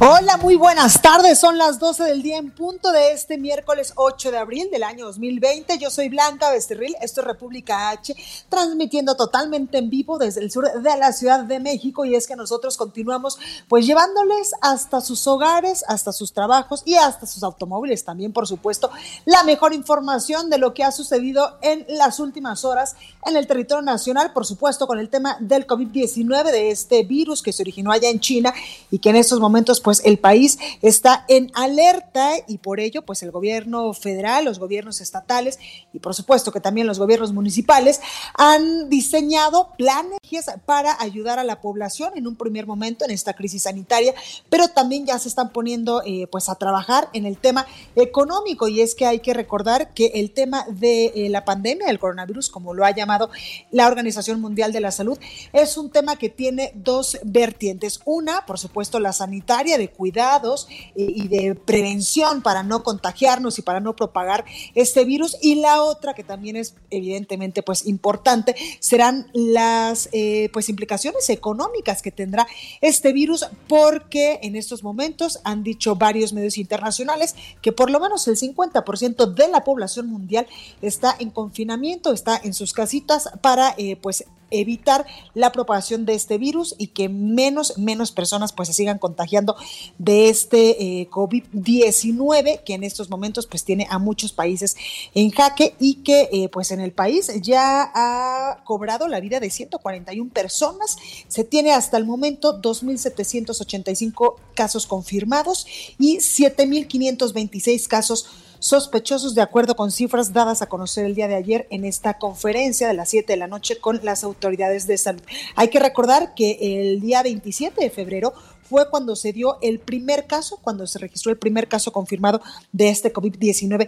[0.00, 1.38] Hola, muy buenas tardes.
[1.38, 5.06] Son las 12 del día en punto de este miércoles 8 de abril del año
[5.06, 5.78] 2020.
[5.78, 8.12] Yo soy Blanca Becerril, esto es República H,
[8.48, 12.34] transmitiendo totalmente en vivo desde el sur de la Ciudad de México y es que
[12.34, 13.38] nosotros continuamos
[13.68, 18.90] pues llevándoles hasta sus hogares, hasta sus trabajos y hasta sus automóviles también, por supuesto,
[19.26, 23.82] la mejor información de lo que ha sucedido en las últimas horas en el territorio
[23.82, 28.10] nacional, por supuesto, con el tema del COVID-19, de este virus que se originó allá
[28.10, 28.52] en China
[28.90, 33.22] y que en estos momentos pues el país está en alerta y por ello pues
[33.22, 35.58] el gobierno federal, los gobiernos estatales
[35.92, 38.00] y por supuesto que también los gobiernos municipales
[38.34, 40.18] han diseñado planes
[40.66, 44.14] para ayudar a la población en un primer momento en esta crisis sanitaria,
[44.48, 48.80] pero también ya se están poniendo eh, pues a trabajar en el tema económico y
[48.80, 52.74] es que hay que recordar que el tema de eh, la pandemia del coronavirus, como
[52.74, 53.30] lo ha llamado
[53.70, 55.18] la Organización Mundial de la Salud,
[55.52, 58.00] es un tema que tiene dos vertientes.
[58.04, 63.80] Una, por supuesto, la sanitaria de cuidados y de prevención para no contagiarnos y para
[63.80, 64.44] no propagar
[64.74, 65.36] este virus.
[65.40, 72.02] Y la otra, que también es evidentemente pues importante, serán las eh, pues implicaciones económicas
[72.02, 72.46] que tendrá
[72.80, 78.26] este virus, porque en estos momentos han dicho varios medios internacionales que por lo menos
[78.28, 80.46] el 50% de la población mundial
[80.82, 84.24] está en confinamiento, está en sus casitas para eh, pues
[84.60, 89.56] evitar la propagación de este virus y que menos, menos personas pues se sigan contagiando
[89.98, 94.76] de este eh, COVID-19 que en estos momentos pues tiene a muchos países
[95.14, 99.50] en jaque y que eh, pues en el país ya ha cobrado la vida de
[99.50, 100.96] 141 personas.
[101.28, 105.66] Se tiene hasta el momento 2.785 casos confirmados
[105.98, 108.26] y 7.526 casos
[108.64, 112.88] sospechosos, de acuerdo con cifras dadas a conocer el día de ayer en esta conferencia
[112.88, 115.20] de las 7 de la noche con las autoridades de salud.
[115.54, 118.32] Hay que recordar que el día 27 de febrero
[118.62, 122.40] fue cuando se dio el primer caso, cuando se registró el primer caso confirmado
[122.72, 123.86] de este COVID-19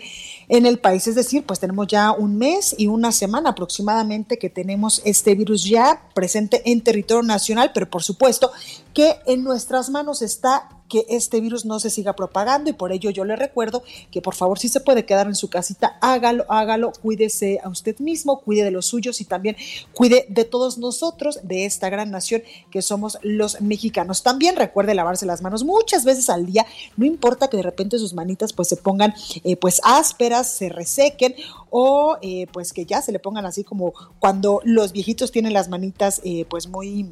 [0.49, 1.07] en el país.
[1.07, 5.65] Es decir, pues tenemos ya un mes y una semana aproximadamente que tenemos este virus
[5.65, 8.53] ya presente en territorio nacional, pero por supuesto
[8.93, 13.11] que en nuestras manos está que este virus no se siga propagando y por ello
[13.11, 16.93] yo le recuerdo que por favor si se puede quedar en su casita, hágalo, hágalo,
[17.03, 19.57] cuídese a usted mismo, cuide de los suyos y también
[19.93, 24.23] cuide de todos nosotros, de esta gran nación que somos los mexicanos.
[24.23, 28.15] También recuerde lavarse las manos muchas veces al día, no importa que de repente sus
[28.15, 29.15] manitas pues se pongan
[29.45, 31.35] eh, pues ásperas, se resequen
[31.71, 35.69] o eh, pues que ya se le pongan así como cuando los viejitos tienen las
[35.69, 37.11] manitas eh, pues muy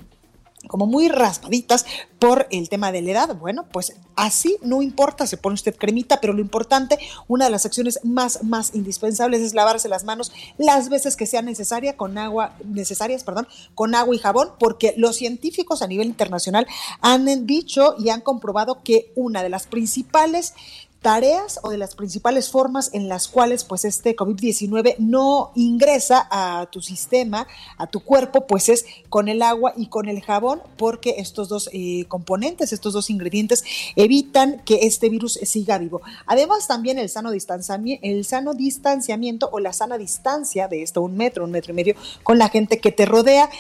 [0.69, 1.87] como muy raspaditas
[2.19, 3.37] por el tema de la edad.
[3.37, 6.99] Bueno, pues así no importa, se pone usted cremita, pero lo importante,
[7.29, 11.43] una de las acciones más, más indispensables es lavarse las manos las veces que sea
[11.43, 16.67] necesaria con agua, necesarias, perdón, con agua y jabón, porque los científicos a nivel internacional
[17.01, 20.55] han dicho y han comprobado que una de las principales
[21.05, 26.65] tareas o de las principales formas en las cuales pues este COVID-19 no ingresa a
[26.73, 31.17] tu sistema, a tu cuerpo, pues es con el agua y con el jabón, porque
[31.19, 33.65] estos dos eh, componentes, estos dos ingredientes
[33.97, 36.01] evitan que este virus siga vivo.
[36.25, 41.19] Además también el sano, distanciamiento, el sano distanciamiento o la sana distancia de esto, un
[41.19, 43.51] metro, un metro y medio con la gente que te rodea,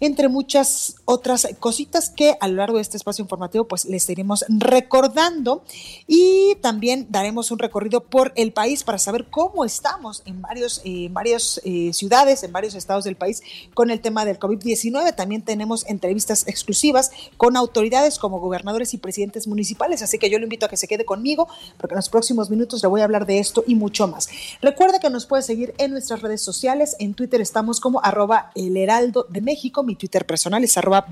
[0.00, 4.46] entre muchas otras cositas que a lo largo de este espacio informativo pues les iremos
[4.48, 5.64] recordando
[6.06, 11.08] y también daremos un recorrido por el país para saber cómo estamos en, varios, eh,
[11.10, 13.42] varias eh, ciudades, en varios estados del país
[13.74, 15.14] con el tema del COVID-19.
[15.14, 20.02] También tenemos entrevistas exclusivas con autoridades como gobernadores y presidentes municipales.
[20.02, 21.48] Así que yo lo invito a que se quede conmigo
[21.78, 24.28] porque en los próximos minutos le voy a hablar de esto y mucho más.
[24.62, 26.96] Recuerda que nos puede seguir en nuestras redes sociales.
[26.98, 29.82] En Twitter estamos como arroba el heraldo de México.
[29.82, 31.06] Mi Twitter personal es arroba.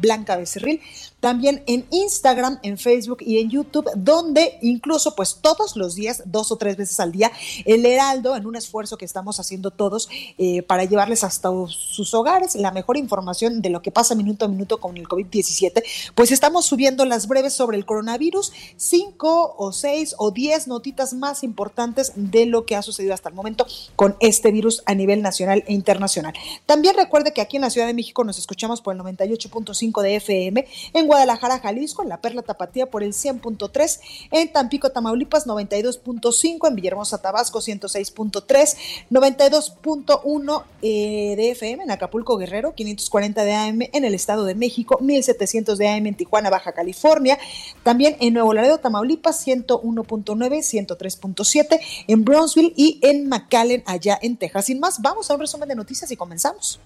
[1.21, 6.53] También en Instagram, en Facebook y en YouTube, donde incluso pues todos los días, dos
[6.53, 7.31] o tres veces al día,
[7.65, 10.09] el Heraldo, en un esfuerzo que estamos haciendo todos
[10.39, 14.49] eh, para llevarles hasta sus hogares la mejor información de lo que pasa minuto a
[14.49, 15.83] minuto con el COVID-17,
[16.15, 21.43] pues estamos subiendo las breves sobre el coronavirus, cinco o seis o diez notitas más
[21.43, 23.67] importantes de lo que ha sucedido hasta el momento
[23.97, 26.35] con este virus a nivel nacional e internacional.
[26.67, 30.17] También recuerde que aquí en la Ciudad de México nos escuchamos por el 98.5 de
[30.17, 36.69] FM, en Guadalajara, Jalisco, en La Perla Tapatía por el 100.3, en Tampico, Tamaulipas 92.5,
[36.69, 38.77] en Villahermosa, Tabasco 106.3,
[39.11, 44.99] 92.1 eh, de FM en Acapulco, Guerrero, 540 de AM en el Estado de México,
[45.01, 47.39] 1700 de AM en Tijuana, Baja California,
[47.83, 54.67] también en Nuevo Laredo, Tamaulipas 101.9, 103.7, en Brownsville y en McAllen, allá en Texas.
[54.67, 56.81] Sin más, vamos a un resumen de noticias y comenzamos.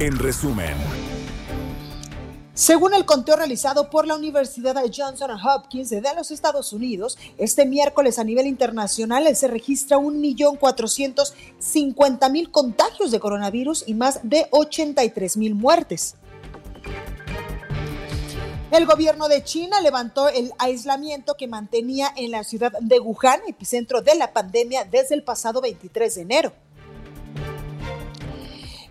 [0.00, 0.74] En resumen.
[2.54, 8.20] Según el conteo realizado por la Universidad Johnson Hopkins de los Estados Unidos, este miércoles
[8.20, 16.14] a nivel internacional se registra 1.450.000 contagios de coronavirus y más de 83.000 muertes.
[18.70, 24.00] El gobierno de China levantó el aislamiento que mantenía en la ciudad de Wuhan, epicentro
[24.00, 26.52] de la pandemia, desde el pasado 23 de enero.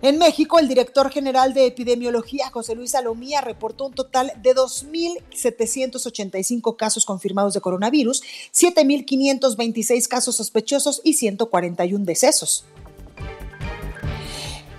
[0.03, 6.75] En México, el director general de epidemiología, José Luis Salomía, reportó un total de 2.785
[6.75, 8.21] casos confirmados de coronavirus,
[8.53, 12.65] 7.526 casos sospechosos y 141 decesos.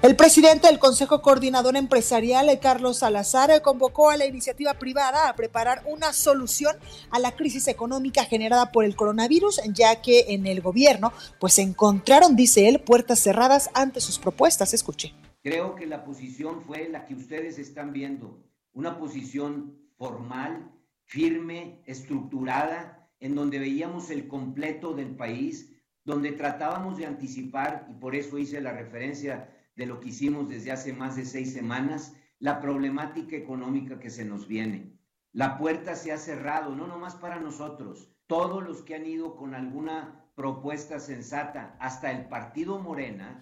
[0.04, 5.82] El presidente del Consejo Coordinador Empresarial, Carlos Salazar, convocó a la iniciativa privada a preparar
[5.86, 6.76] una solución
[7.08, 12.36] a la crisis económica generada por el coronavirus, ya que en el gobierno pues encontraron,
[12.36, 14.74] dice él, puertas cerradas ante sus propuestas.
[14.74, 15.14] Escuche.
[15.42, 20.70] Creo que la posición fue la que ustedes están viendo, una posición formal,
[21.06, 25.70] firme, estructurada, en donde veíamos el completo del país,
[26.04, 30.72] donde tratábamos de anticipar, y por eso hice la referencia de lo que hicimos desde
[30.72, 34.98] hace más de seis semanas, la problemática económica que se nos viene.
[35.32, 39.54] La puerta se ha cerrado, no nomás para nosotros, todos los que han ido con
[39.54, 43.40] alguna propuesta sensata, hasta el partido Morena.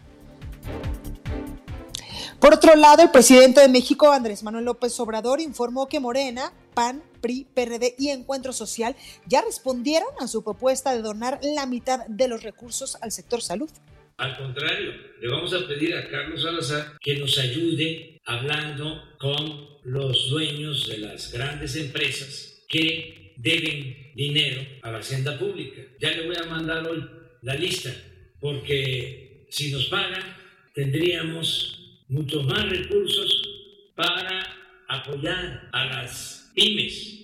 [2.38, 7.02] Por otro lado, el presidente de México, Andrés Manuel López Obrador, informó que Morena, PAN,
[7.20, 8.96] PRI, PRD y Encuentro Social
[9.26, 13.70] ya respondieron a su propuesta de donar la mitad de los recursos al sector salud.
[14.17, 20.31] Al contrario, le vamos a pedir a Carlos Salazar que nos ayude hablando con los
[20.31, 25.82] dueños de las grandes empresas que deben dinero a la hacienda pública.
[26.00, 27.05] Ya le voy a mandar hoy
[27.43, 27.91] la lista,
[28.41, 30.37] porque si nos pagan,
[30.75, 33.43] tendríamos muchos más recursos
[33.94, 34.56] para
[34.88, 37.22] apoyar a las pymes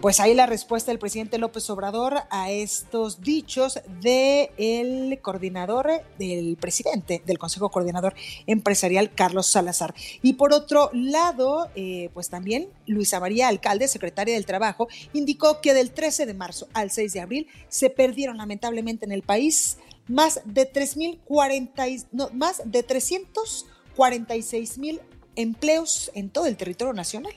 [0.00, 7.22] pues ahí la respuesta del presidente López Obrador a estos dichos del coordinador, del presidente
[7.24, 8.14] del Consejo Coordinador
[8.46, 9.94] Empresarial, Carlos Salazar.
[10.22, 15.74] Y por otro lado, eh, pues también Luisa María Alcalde, secretaria del Trabajo, indicó que
[15.74, 19.78] del 13 de marzo al 6 de abril se perdieron lamentablemente en el país
[20.08, 25.00] más de 3.040, no, más de 346 mil
[25.34, 27.32] empleos en todo el territorio nacional.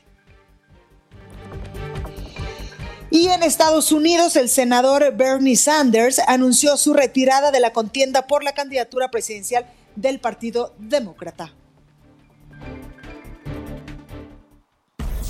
[3.11, 8.43] Y en Estados Unidos, el senador Bernie Sanders anunció su retirada de la contienda por
[8.43, 9.65] la candidatura presidencial
[9.95, 11.53] del Partido Demócrata.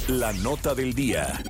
[0.10, 1.42] La nota del día.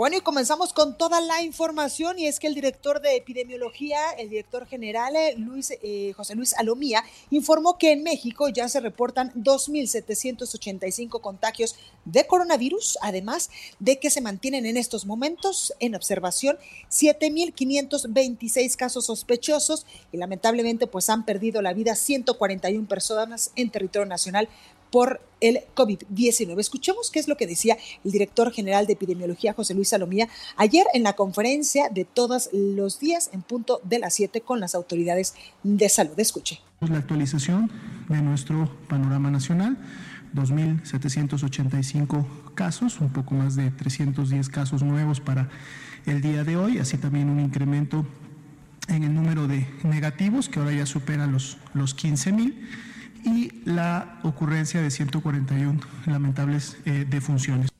[0.00, 4.30] Bueno, y comenzamos con toda la información y es que el director de epidemiología, el
[4.30, 9.30] director general eh, Luis, eh, José Luis Alomía, informó que en México ya se reportan
[9.34, 16.56] 2.785 contagios de coronavirus, además de que se mantienen en estos momentos en observación
[16.88, 24.48] 7.526 casos sospechosos y lamentablemente pues han perdido la vida 141 personas en territorio nacional
[24.90, 26.58] por el COVID-19.
[26.58, 30.84] Escuchemos qué es lo que decía el director general de epidemiología, José Luis Salomía, ayer
[30.94, 35.34] en la conferencia de todos los días en punto de las 7 con las autoridades
[35.62, 36.18] de salud.
[36.18, 36.60] Escuche.
[36.80, 37.70] La actualización
[38.08, 39.78] de nuestro panorama nacional.
[40.34, 45.48] 2.785 casos, un poco más de 310 casos nuevos para
[46.06, 48.06] el día de hoy, así también un incremento
[48.86, 52.54] en el número de negativos, que ahora ya supera los, los 15.000
[53.24, 57.70] y la ocurrencia de 141 lamentables eh, defunciones.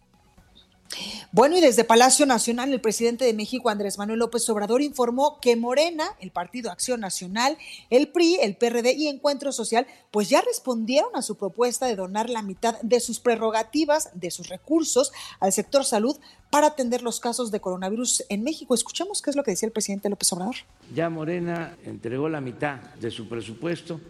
[1.33, 5.55] Bueno, y desde Palacio Nacional, el presidente de México, Andrés Manuel López Obrador, informó que
[5.55, 7.57] Morena, el Partido Acción Nacional,
[7.89, 12.29] el PRI, el PRD y Encuentro Social, pues ya respondieron a su propuesta de donar
[12.29, 16.17] la mitad de sus prerrogativas, de sus recursos al sector salud
[16.51, 18.75] para atender los casos de coronavirus en México.
[18.75, 20.57] Escuchemos qué es lo que decía el presidente López Obrador.
[20.93, 24.01] Ya Morena entregó la mitad de su presupuesto,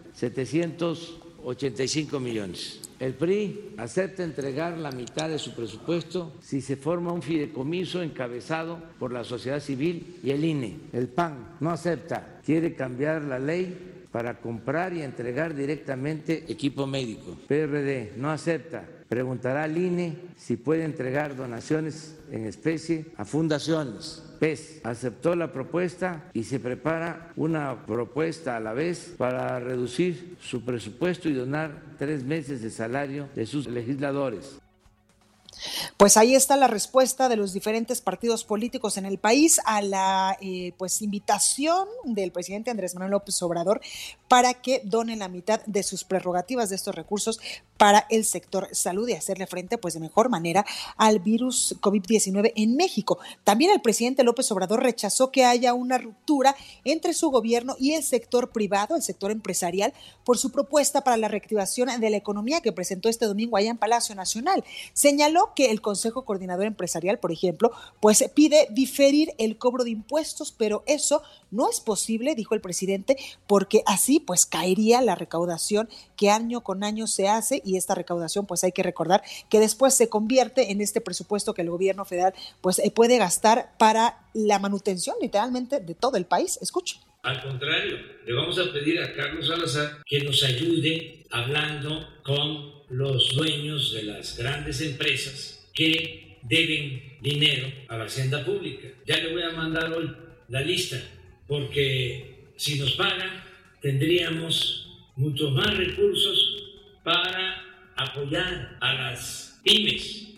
[1.43, 7.23] 785 millones el PRI acepta entregar la mitad de su presupuesto si se forma un
[7.23, 10.77] fideicomiso encabezado por la sociedad civil y el INE.
[10.93, 17.35] El PAN no acepta, quiere cambiar la ley para comprar y entregar directamente equipo médico.
[17.47, 24.30] PRD no acepta, preguntará al INE si puede entregar donaciones en especie a fundaciones.
[24.41, 30.65] PES aceptó la propuesta y se prepara una propuesta a la vez para reducir su
[30.65, 34.59] presupuesto y donar tres meses de salario de sus legisladores.
[35.97, 40.37] Pues ahí está la respuesta de los diferentes partidos políticos en el país a la
[40.41, 43.81] eh, pues invitación del presidente Andrés Manuel López Obrador
[44.27, 47.39] para que donen la mitad de sus prerrogativas de estos recursos
[47.77, 50.65] para el sector salud y hacerle frente pues de mejor manera
[50.97, 53.19] al virus COVID-19 en México.
[53.43, 58.03] También el presidente López Obrador rechazó que haya una ruptura entre su gobierno y el
[58.03, 62.71] sector privado, el sector empresarial, por su propuesta para la reactivación de la economía que
[62.71, 64.63] presentó este domingo allá en Palacio Nacional.
[64.93, 70.51] Señaló que el Consejo Coordinador Empresarial, por ejemplo, pues pide diferir el cobro de impuestos,
[70.51, 73.17] pero eso no es posible, dijo el presidente,
[73.47, 78.45] porque así pues caería la recaudación que año con año se hace y esta recaudación
[78.45, 82.33] pues hay que recordar que después se convierte en este presupuesto que el gobierno federal
[82.61, 86.57] pues eh, puede gastar para la manutención literalmente de todo el país.
[86.61, 86.99] Escuche.
[87.23, 93.35] Al contrario, le vamos a pedir a Carlos Salazar que nos ayude hablando con los
[93.35, 98.87] dueños de las grandes empresas que deben dinero a la hacienda pública.
[99.05, 100.11] Ya le voy a mandar hoy
[100.49, 101.01] la lista,
[101.47, 103.43] porque si nos pagan,
[103.81, 106.63] tendríamos muchos más recursos
[107.03, 107.63] para
[107.95, 110.30] apoyar a las pymes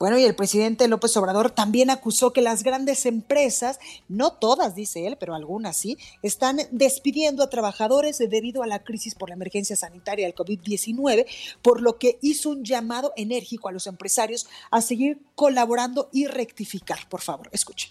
[0.00, 3.78] bueno, y el presidente López Obrador también acusó que las grandes empresas,
[4.08, 9.14] no todas, dice él, pero algunas sí, están despidiendo a trabajadores debido a la crisis
[9.14, 11.26] por la emergencia sanitaria del COVID-19,
[11.60, 17.06] por lo que hizo un llamado enérgico a los empresarios a seguir colaborando y rectificar.
[17.10, 17.90] Por favor, escuchen.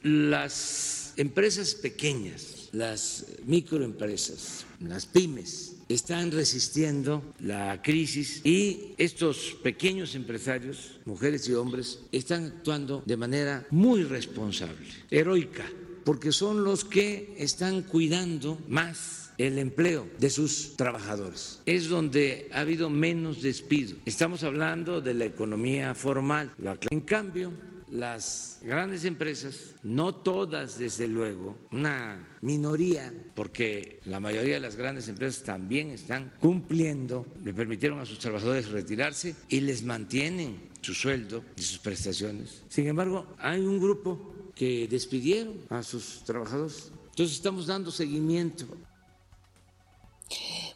[0.00, 11.00] Las empresas pequeñas, las microempresas, las pymes, están resistiendo la crisis y estos pequeños empresarios,
[11.04, 15.64] mujeres y hombres, están actuando de manera muy responsable, heroica,
[16.04, 21.60] porque son los que están cuidando más el empleo de sus trabajadores.
[21.64, 23.96] Es donde ha habido menos despido.
[24.04, 26.52] Estamos hablando de la economía formal.
[26.90, 27.52] En cambio,
[27.90, 35.08] las grandes empresas, no todas desde luego, una minoría, porque la mayoría de las grandes
[35.08, 41.44] empresas también están cumpliendo, le permitieron a sus trabajadores retirarse y les mantienen su sueldo
[41.56, 42.62] y sus prestaciones.
[42.68, 46.90] Sin embargo, hay un grupo que despidieron a sus trabajadores.
[47.10, 48.66] Entonces estamos dando seguimiento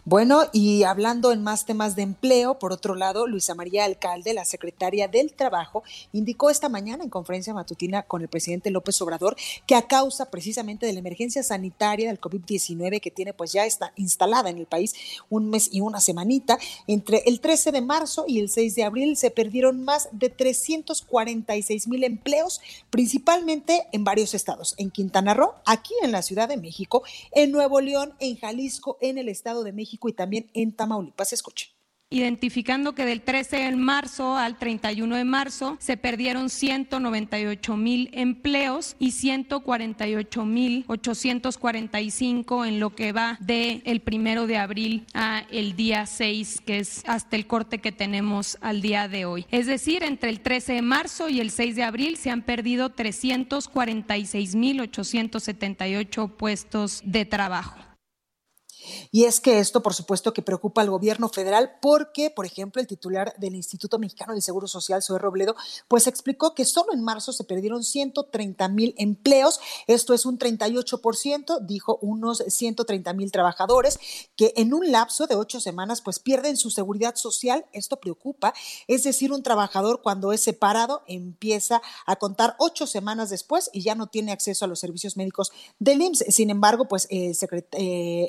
[0.04, 4.44] bueno, y hablando en más temas de empleo, por otro lado, Luisa María Alcalde, la
[4.44, 9.76] secretaria del Trabajo, indicó esta mañana en conferencia matutina con el presidente López Obrador que
[9.76, 14.50] a causa precisamente de la emergencia sanitaria del COVID-19 que tiene pues ya está instalada
[14.50, 14.92] en el país
[15.30, 19.16] un mes y una semanita, entre el 13 de marzo y el 6 de abril
[19.16, 25.94] se perdieron más de 346 mil empleos, principalmente en varios estados, en Quintana Roo, aquí
[26.02, 29.91] en la Ciudad de México, en Nuevo León, en Jalisco, en el Estado de México
[30.08, 31.32] y también en Tamaulipas.
[31.32, 31.68] Escuchen
[32.12, 38.96] identificando que del 13 de marzo al 31 de marzo se perdieron 198 mil empleos
[38.99, 45.75] y 148 mil 845 en lo que va de el primero de abril a el
[45.75, 49.46] día 6, que es hasta el corte que tenemos al día de hoy.
[49.50, 52.90] Es decir, entre el 13 de marzo y el 6 de abril se han perdido
[52.90, 57.91] 346 mil 878 puestos de trabajo.
[59.10, 62.86] Y es que esto, por supuesto, que preocupa al gobierno federal porque, por ejemplo, el
[62.86, 65.54] titular del Instituto Mexicano del Seguro Social, Zoe Robledo,
[65.88, 69.60] pues explicó que solo en marzo se perdieron 130 mil empleos.
[69.86, 73.98] Esto es un 38%, dijo unos 130 mil trabajadores
[74.36, 77.66] que en un lapso de ocho semanas pues pierden su seguridad social.
[77.72, 78.54] Esto preocupa.
[78.86, 83.94] Es decir, un trabajador cuando es separado empieza a contar ocho semanas después y ya
[83.94, 86.24] no tiene acceso a los servicios médicos del IMSS.
[86.28, 87.32] Sin embargo, pues eh,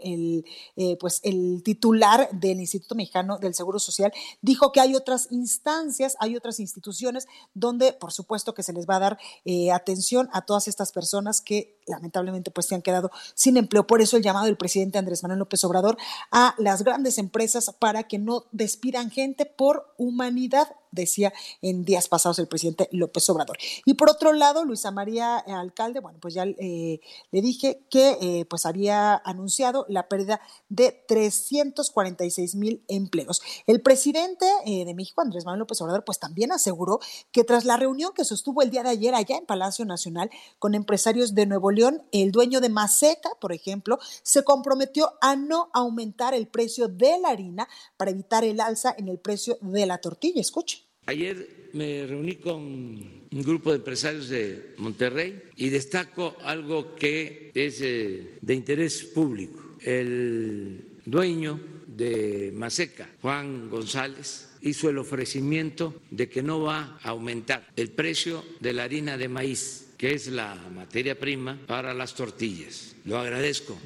[0.03, 0.42] el
[0.75, 6.15] eh, pues el titular del Instituto Mexicano del Seguro Social dijo que hay otras instancias,
[6.19, 10.41] hay otras instituciones donde por supuesto que se les va a dar eh, atención a
[10.45, 13.85] todas estas personas que lamentablemente pues se han quedado sin empleo.
[13.87, 15.97] Por eso el llamado del presidente Andrés Manuel López Obrador
[16.31, 22.39] a las grandes empresas para que no despidan gente por humanidad decía en días pasados
[22.39, 23.57] el presidente López Obrador.
[23.85, 26.99] Y por otro lado, Luisa María Alcalde, bueno, pues ya eh,
[27.31, 33.41] le dije que eh, pues había anunciado la pérdida de 346 mil empleos.
[33.67, 36.99] El presidente eh, de México, Andrés Manuel López Obrador, pues también aseguró
[37.31, 40.75] que tras la reunión que sostuvo el día de ayer allá en Palacio Nacional con
[40.75, 46.33] empresarios de Nuevo León, el dueño de Maseca, por ejemplo, se comprometió a no aumentar
[46.33, 50.41] el precio de la harina para evitar el alza en el precio de la tortilla.
[50.41, 50.82] Escuche.
[51.05, 57.81] Ayer me reuní con un grupo de empresarios de Monterrey y destaco algo que es
[57.81, 59.75] eh, de interés público.
[59.81, 67.67] El dueño de Maseca, Juan González, hizo el ofrecimiento de que no va a aumentar
[67.75, 72.95] el precio de la harina de maíz, que es la materia prima para las tortillas.
[73.03, 73.77] Lo agradezco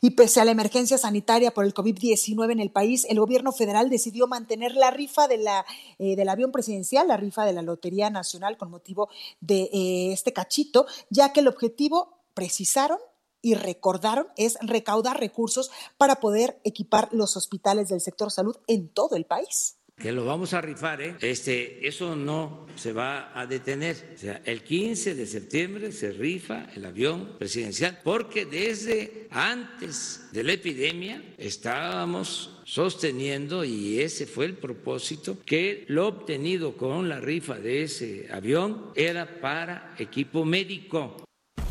[0.00, 3.90] y pese a la emergencia sanitaria por el COVID-19 en el país, el gobierno federal
[3.90, 5.66] decidió mantener la rifa de la,
[5.98, 9.08] eh, del avión presidencial, la rifa de la Lotería Nacional con motivo
[9.40, 12.98] de eh, este cachito, ya que el objetivo, precisaron,
[13.40, 19.14] y recordaron es recaudar recursos para poder equipar los hospitales del sector salud en todo
[19.14, 21.16] el país que lo vamos a rifar, ¿eh?
[21.20, 24.12] este, eso no se va a detener.
[24.14, 30.44] O sea, el 15 de septiembre se rifa el avión presidencial, porque desde antes de
[30.44, 37.54] la epidemia estábamos sosteniendo, y ese fue el propósito, que lo obtenido con la rifa
[37.54, 41.24] de ese avión era para equipo médico.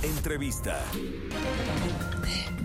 [0.03, 0.83] Entrevista.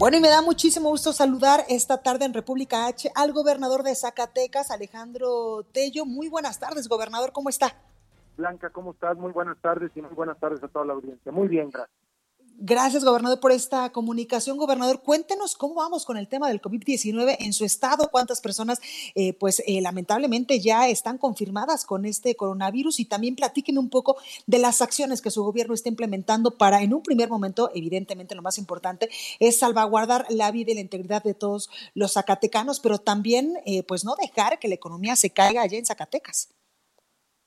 [0.02, 3.94] Bueno, y me da muchísimo gusto saludar esta tarde en República H al gobernador de
[3.94, 6.04] Zacatecas, Alejandro Tello.
[6.04, 7.76] Muy buenas tardes, gobernador, ¿cómo está?
[8.36, 9.16] Blanca, ¿cómo estás?
[9.16, 11.30] Muy buenas tardes y muy buenas tardes a toda la audiencia.
[11.30, 12.01] Muy bien, gracias.
[12.64, 14.56] Gracias, gobernador, por esta comunicación.
[14.56, 18.80] Gobernador, cuéntenos cómo vamos con el tema del COVID-19 en su estado, cuántas personas,
[19.16, 24.16] eh, pues eh, lamentablemente ya están confirmadas con este coronavirus y también platíqueme un poco
[24.46, 28.42] de las acciones que su gobierno está implementando para, en un primer momento, evidentemente lo
[28.42, 29.08] más importante
[29.40, 34.04] es salvaguardar la vida y la integridad de todos los zacatecanos, pero también, eh, pues
[34.04, 36.54] no dejar que la economía se caiga allá en Zacatecas.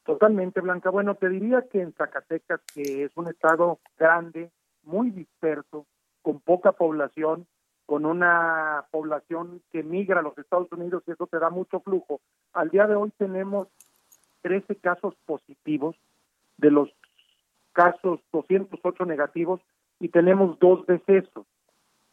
[0.03, 0.89] Totalmente, Blanca.
[0.89, 4.51] Bueno, te diría que en Zacatecas, que es un estado grande,
[4.85, 5.85] muy disperso,
[6.21, 7.47] con poca población,
[7.85, 12.19] con una población que migra a los Estados Unidos y eso te da mucho flujo.
[12.53, 13.67] Al día de hoy tenemos
[14.41, 15.95] 13 casos positivos
[16.57, 16.89] de los
[17.74, 19.61] casos 208 negativos
[20.00, 21.45] y tenemos dos decesos.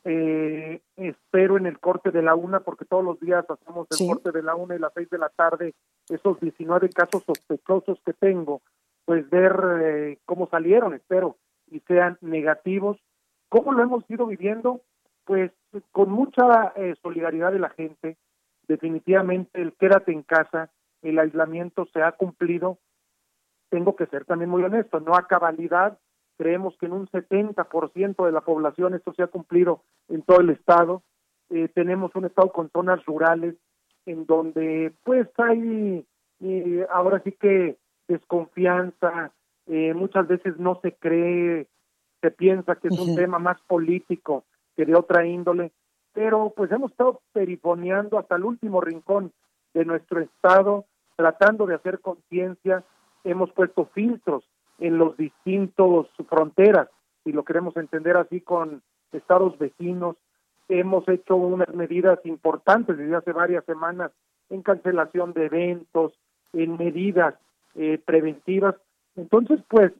[0.04, 4.32] Eh, espero en el corte de la una, porque todos los días hacemos el corte
[4.32, 5.74] de la una y las seis de la tarde,
[6.08, 8.62] esos 19 casos sospechosos que tengo,
[9.04, 11.36] pues ver eh, cómo salieron, espero
[11.72, 12.98] y sean negativos.
[13.48, 14.82] ¿Cómo lo hemos ido viviendo?
[15.24, 15.50] Pues
[15.90, 18.16] con mucha eh, solidaridad de la gente.
[18.68, 20.70] Definitivamente el quédate en casa,
[21.02, 22.78] el aislamiento se ha cumplido.
[23.70, 25.98] Tengo que ser también muy honesto, no a cabalidad.
[26.36, 30.50] Creemos que en un 70% de la población esto se ha cumplido en todo el
[30.50, 31.02] estado.
[31.50, 33.56] Eh, tenemos un estado con zonas rurales
[34.06, 36.04] en donde pues hay
[36.40, 39.32] eh, ahora sí que desconfianza,
[39.66, 41.68] eh, muchas veces no se cree,
[42.20, 44.44] se piensa que es un tema más político
[44.76, 45.72] que de otra índole,
[46.12, 49.32] pero pues hemos estado perifoneando hasta el último rincón
[49.74, 50.84] de nuestro estado,
[51.16, 52.84] tratando de hacer conciencia,
[53.24, 54.44] hemos puesto filtros
[54.78, 56.88] en los distintos fronteras,
[57.24, 60.16] y lo queremos entender así con estados vecinos,
[60.68, 64.10] hemos hecho unas medidas importantes desde hace varias semanas
[64.50, 66.12] en cancelación de eventos,
[66.52, 67.34] en medidas
[67.74, 68.74] eh, preventivas
[69.16, 69.92] entonces, pues,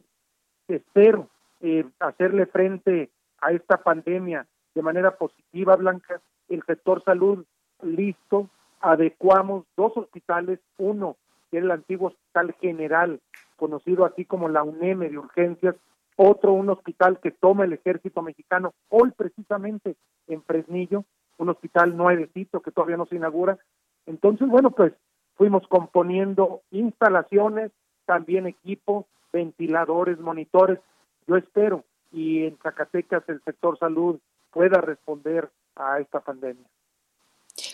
[0.68, 1.29] espero
[1.61, 6.20] eh, hacerle frente a esta pandemia de manera positiva, Blanca.
[6.48, 7.44] El sector salud
[7.83, 8.48] listo,
[8.81, 11.16] adecuamos dos hospitales, uno
[11.51, 13.20] que es el antiguo Hospital General,
[13.57, 15.77] conocido así como la UNEM de urgencias,
[16.16, 19.96] otro un hospital que toma el ejército mexicano, hoy precisamente
[20.29, 21.05] en Fresnillo,
[21.37, 23.59] un hospital nuevecito que todavía no se inaugura.
[24.07, 24.94] Entonces, bueno, pues
[25.37, 27.70] fuimos componiendo instalaciones,
[28.06, 30.78] también equipo, ventiladores, monitores.
[31.26, 34.18] Yo espero y en Zacatecas el sector salud
[34.50, 36.66] pueda responder a esta pandemia.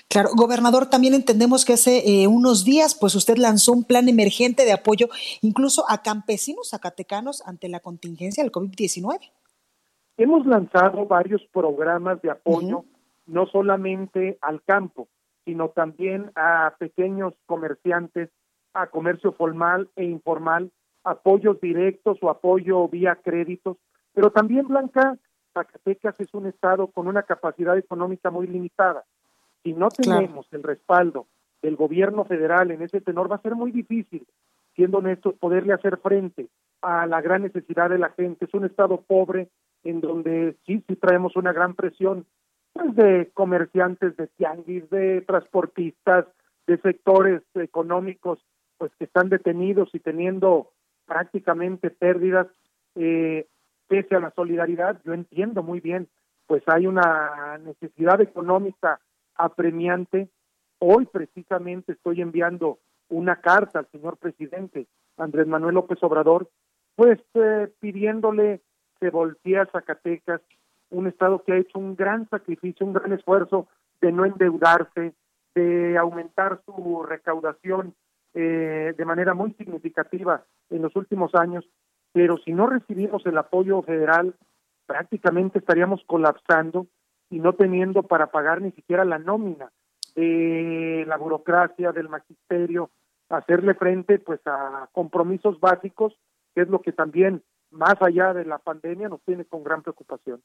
[0.08, 4.64] Claro, gobernador, también entendemos que hace eh, unos días, pues usted lanzó un plan emergente
[4.64, 5.08] de apoyo
[5.42, 9.30] incluso a campesinos zacatecanos ante la contingencia del COVID-19.
[10.16, 12.84] Hemos lanzado varios programas de apoyo
[13.26, 15.08] no solamente al campo,
[15.44, 18.30] sino también a pequeños comerciantes,
[18.80, 20.70] a comercio formal e informal,
[21.02, 23.76] apoyos directos o apoyo vía créditos,
[24.14, 25.16] pero también Blanca,
[25.52, 29.04] Zacatecas es un estado con una capacidad económica muy limitada.
[29.62, 31.26] Si no tenemos el respaldo
[31.60, 34.24] del gobierno federal en ese tenor, va a ser muy difícil,
[34.76, 36.48] siendo honestos, poderle hacer frente
[36.80, 38.44] a la gran necesidad de la gente.
[38.44, 39.48] Es un estado pobre
[39.82, 42.26] en donde sí, sí traemos una gran presión
[42.72, 46.26] pues, de comerciantes, de tianguis, de transportistas,
[46.68, 48.38] de sectores económicos
[48.78, 50.70] pues que están detenidos y teniendo
[51.06, 52.46] prácticamente pérdidas
[52.94, 53.46] eh,
[53.88, 56.08] pese a la solidaridad yo entiendo muy bien
[56.46, 59.00] pues hay una necesidad económica
[59.34, 60.28] apremiante.
[60.78, 62.78] Hoy precisamente estoy enviando
[63.10, 64.86] una carta al señor presidente
[65.16, 66.48] Andrés Manuel López Obrador
[66.94, 68.60] pues eh, pidiéndole
[69.00, 70.40] que voltee a Zacatecas
[70.90, 73.68] un estado que ha hecho un gran sacrificio un gran esfuerzo
[74.00, 75.14] de no endeudarse
[75.54, 77.94] de aumentar su recaudación
[78.34, 81.64] eh, de manera muy significativa en los últimos años,
[82.12, 84.34] pero si no recibimos el apoyo federal,
[84.86, 86.86] prácticamente estaríamos colapsando
[87.30, 89.70] y no teniendo para pagar ni siquiera la nómina
[90.14, 92.90] de la burocracia, del magisterio,
[93.28, 96.14] hacerle frente pues a compromisos básicos,
[96.54, 100.42] que es lo que también más allá de la pandemia nos tiene con gran preocupación.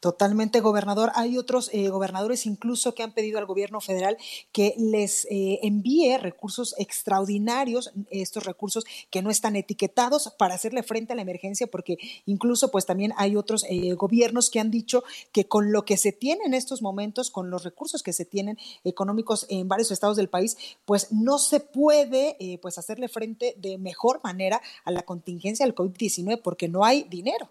[0.00, 1.10] Totalmente, gobernador.
[1.16, 4.16] Hay otros eh, gobernadores incluso que han pedido al gobierno federal
[4.52, 11.12] que les eh, envíe recursos extraordinarios, estos recursos que no están etiquetados para hacerle frente
[11.12, 15.48] a la emergencia, porque incluso pues también hay otros eh, gobiernos que han dicho que
[15.48, 19.46] con lo que se tiene en estos momentos, con los recursos que se tienen económicos
[19.48, 24.62] en varios estados del país, pues no se puede pues hacerle frente de mejor manera
[24.84, 27.48] a la contingencia del COVID-19 porque no hay dinero.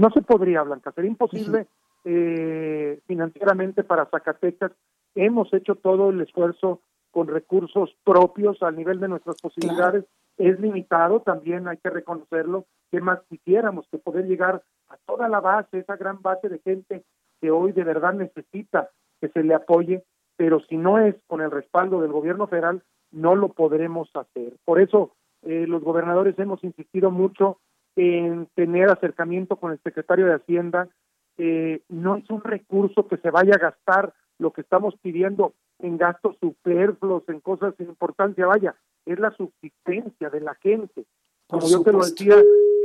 [0.00, 1.66] No se podría, Blanca, sería imposible
[2.06, 4.72] eh, financieramente para Zacatecas.
[5.14, 10.06] Hemos hecho todo el esfuerzo con recursos propios al nivel de nuestras posibilidades.
[10.38, 12.64] Es limitado, también hay que reconocerlo.
[12.90, 17.04] ¿Qué más quisiéramos que poder llegar a toda la base, esa gran base de gente
[17.42, 18.88] que hoy de verdad necesita
[19.20, 20.02] que se le apoye?
[20.38, 24.54] Pero si no es con el respaldo del gobierno federal, no lo podremos hacer.
[24.64, 27.58] Por eso eh, los gobernadores hemos insistido mucho
[28.00, 30.88] en tener acercamiento con el secretario de Hacienda.
[31.36, 35.98] Eh, no es un recurso que se vaya a gastar lo que estamos pidiendo en
[35.98, 41.04] gastos superfluos, en cosas sin importancia, vaya, es la subsistencia de la gente.
[41.46, 42.36] Como yo te lo decía,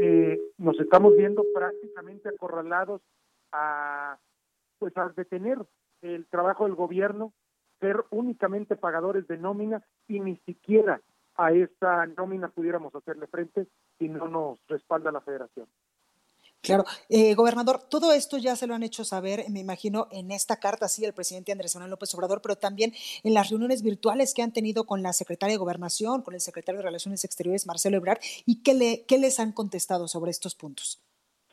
[0.02, 3.02] eh, nos estamos viendo prácticamente acorralados
[3.54, 4.18] a,
[4.80, 5.60] pues, a detener
[6.02, 7.32] el trabajo del gobierno,
[7.80, 11.00] ser únicamente pagadores de nómina y ni siquiera
[11.38, 13.68] a esa nómina pudiéramos hacerle frente
[14.00, 15.68] si no nos respalda la federación.
[16.66, 20.60] Claro, eh, gobernador, todo esto ya se lo han hecho saber, me imagino, en esta
[20.60, 22.92] carta, sí, el presidente Andrés Manuel López Obrador, pero también
[23.24, 26.80] en las reuniones virtuales que han tenido con la secretaria de Gobernación, con el secretario
[26.80, 31.04] de Relaciones Exteriores, Marcelo Ebrard, y qué, le, qué les han contestado sobre estos puntos.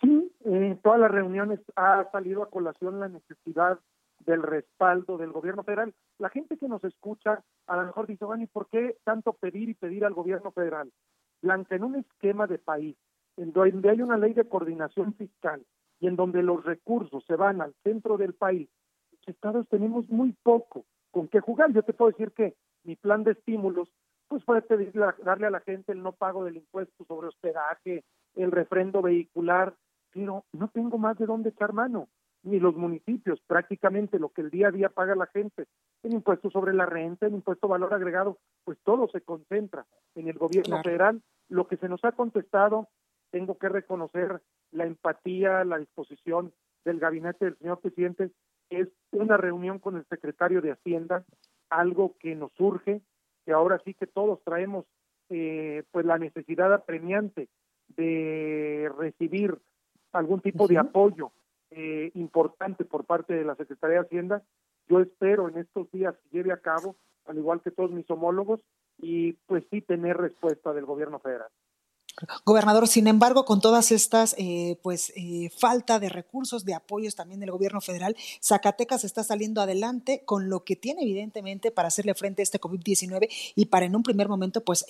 [0.01, 3.79] Sí, en todas las reuniones ha salido a colación la necesidad
[4.27, 5.95] del respaldo del gobierno federal.
[6.19, 9.69] La gente que nos escucha a lo mejor dice, bueno, ¿y por qué tanto pedir
[9.69, 10.93] y pedir al gobierno federal?
[11.41, 12.97] Blanca, en un esquema de país,
[13.37, 15.65] en donde hay una ley de coordinación fiscal
[16.01, 18.69] y en donde los recursos se van al centro del país,
[19.13, 21.73] los estados tenemos muy poco con qué jugar.
[21.73, 22.55] Yo te puedo decir que
[22.85, 23.89] mi plan de estímulos,
[24.29, 28.05] pues pedirle, darle a la gente el no pago del impuesto sobre hospedaje,
[28.35, 29.75] el refrendo vehicular,
[30.13, 32.09] pero no tengo más de dónde echar mano
[32.43, 35.67] ni los municipios, prácticamente lo que el día a día paga la gente,
[36.03, 40.39] el impuesto sobre la renta, el impuesto valor agregado, pues todo se concentra en el
[40.39, 41.23] gobierno federal.
[41.49, 42.89] Lo que se nos ha contestado,
[43.31, 46.53] tengo que reconocer la empatía, la disposición
[46.85, 48.31] del gabinete del señor presidente,
[48.71, 51.25] es una reunión con el secretario de Hacienda,
[51.71, 53.03] algo que nos surge,
[53.45, 54.87] que ahora sí que todos traemos
[55.29, 57.49] eh, pues la necesidad apremiante
[57.89, 59.59] de recibir
[60.13, 61.33] algún tipo de apoyo
[61.75, 64.43] eh, importante por parte de la Secretaría de Hacienda.
[64.89, 68.61] Yo espero en estos días que lleve a cabo, al igual que todos mis homólogos,
[68.99, 71.49] y pues sí tener respuesta del gobierno federal.
[72.45, 77.41] Gobernador, sin embargo, con todas estas, eh, pues, eh, falta de recursos, de apoyos también
[77.41, 82.43] del gobierno federal, Zacatecas está saliendo adelante con lo que tiene, evidentemente, para hacerle frente
[82.43, 84.85] a este COVID-19 y para en un primer momento, pues,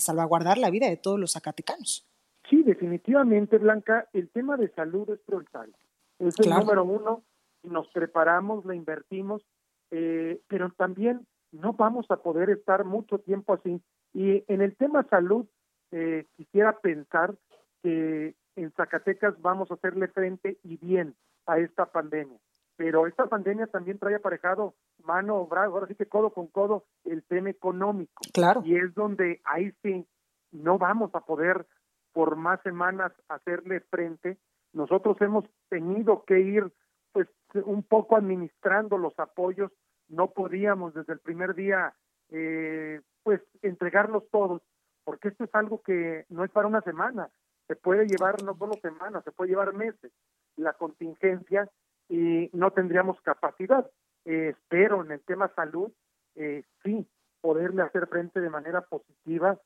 [0.00, 2.06] salvaguardar la vida de todos los zacatecanos.
[2.48, 5.74] Sí, definitivamente, Blanca, el tema de salud es prioritario.
[6.18, 7.22] Es el número uno,
[7.62, 9.42] nos preparamos, la invertimos,
[9.90, 13.80] eh, pero también no vamos a poder estar mucho tiempo así.
[14.12, 15.46] Y en el tema salud,
[15.90, 17.34] eh, quisiera pensar
[17.82, 21.14] que en Zacatecas vamos a hacerle frente y bien
[21.46, 22.38] a esta pandemia.
[22.76, 27.22] pero esta pandemia también trae aparejado mano, brazo, ahora sí que codo con codo el
[27.22, 28.22] tema económico.
[28.34, 28.62] Claro.
[28.66, 30.06] Y es donde ahí sí
[30.52, 31.66] no vamos a poder
[32.12, 34.38] por más semanas hacerle frente.
[34.76, 36.70] Nosotros hemos tenido que ir
[37.12, 37.26] pues
[37.64, 39.72] un poco administrando los apoyos,
[40.08, 41.94] no podíamos desde el primer día
[42.28, 44.60] eh, pues entregarlos todos,
[45.02, 47.30] porque esto es algo que no es para una semana,
[47.66, 50.12] se puede llevar no solo semanas, se puede llevar meses
[50.56, 51.70] la contingencia
[52.10, 53.90] y no tendríamos capacidad.
[54.26, 55.90] Eh, espero en el tema salud,
[56.34, 57.08] eh, sí,
[57.40, 59.58] poderle hacer frente de manera positiva.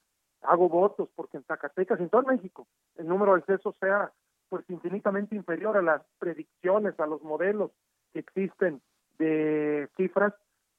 [0.43, 4.13] Hago votos porque en Zacatecas, en todo México, el número de excesos sea
[4.51, 7.71] pues infinitamente inferior a las predicciones, a los modelos
[8.13, 8.83] que existen
[9.19, 10.35] de cifras,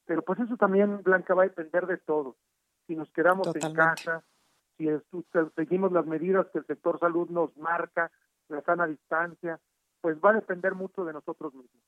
[0.05, 2.35] pero pues eso también, Blanca, va a depender de todo.
[2.85, 4.23] Si nos quedamos en casa,
[4.77, 4.87] si
[5.55, 8.11] seguimos las medidas que el sector salud nos marca,
[8.49, 9.59] la sana distancia,
[10.01, 11.81] pues va a depender mucho de nosotros mismos.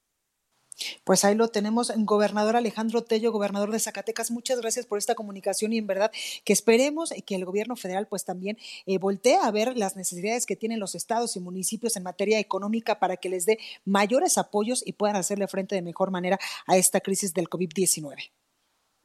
[1.03, 4.31] Pues ahí lo tenemos, gobernador Alejandro Tello, gobernador de Zacatecas.
[4.31, 6.11] Muchas gracias por esta comunicación y en verdad
[6.45, 10.55] que esperemos que el gobierno federal pues también eh, voltee a ver las necesidades que
[10.55, 14.93] tienen los estados y municipios en materia económica para que les dé mayores apoyos y
[14.93, 18.31] puedan hacerle frente de mejor manera a esta crisis del COVID-19.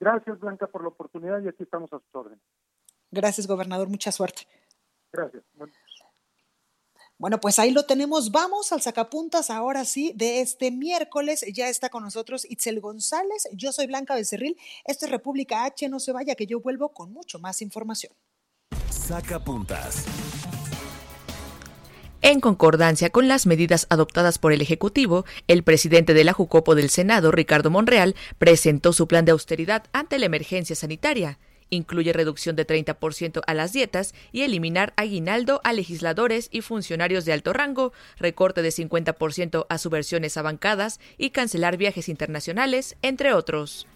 [0.00, 2.40] Gracias, Blanca, por la oportunidad y aquí estamos a sus órdenes.
[3.10, 3.88] Gracias, gobernador.
[3.88, 4.42] Mucha suerte.
[5.12, 5.42] Gracias.
[5.54, 5.72] Bueno,
[7.40, 8.30] pues ahí lo tenemos.
[8.30, 11.44] Vamos al sacapuntas ahora sí de este miércoles.
[11.52, 13.48] Ya está con nosotros Itzel González.
[13.52, 14.56] Yo soy Blanca Becerril.
[14.84, 15.88] Esto es República H.
[15.88, 18.12] No se vaya que yo vuelvo con mucho más información.
[18.90, 20.04] Sacapuntas.
[22.20, 26.90] En concordancia con las medidas adoptadas por el Ejecutivo, el presidente de la Jucopo del
[26.90, 31.38] Senado, Ricardo Monreal, presentó su plan de austeridad ante la emergencia sanitaria
[31.70, 37.32] incluye reducción de 30% a las dietas y eliminar aguinaldo a legisladores y funcionarios de
[37.32, 43.86] alto rango, recorte de 50% a subversiones a bancadas y cancelar viajes internacionales, entre otros.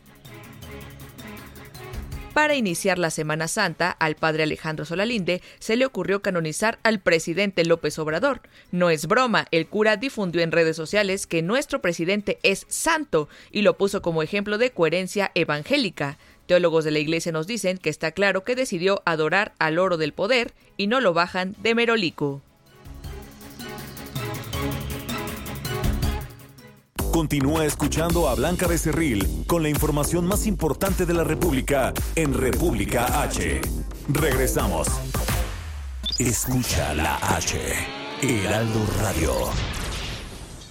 [2.35, 7.62] Para iniciar la Semana Santa, al padre Alejandro Solalinde se le ocurrió canonizar al presidente
[7.66, 8.40] López Obrador.
[8.70, 13.61] No es broma, el cura difundió en redes sociales que nuestro presidente es santo y
[13.61, 16.16] lo puso como ejemplo de coherencia evangélica.
[16.52, 20.12] Teólogos de la Iglesia nos dicen que está claro que decidió adorar al oro del
[20.12, 22.42] poder y no lo bajan de Merolico.
[27.10, 33.22] Continúa escuchando a Blanca Becerril con la información más importante de la República en República
[33.22, 33.62] H.
[34.10, 34.88] Regresamos.
[36.18, 37.58] Escucha la H.
[38.20, 39.81] Heraldo Radio.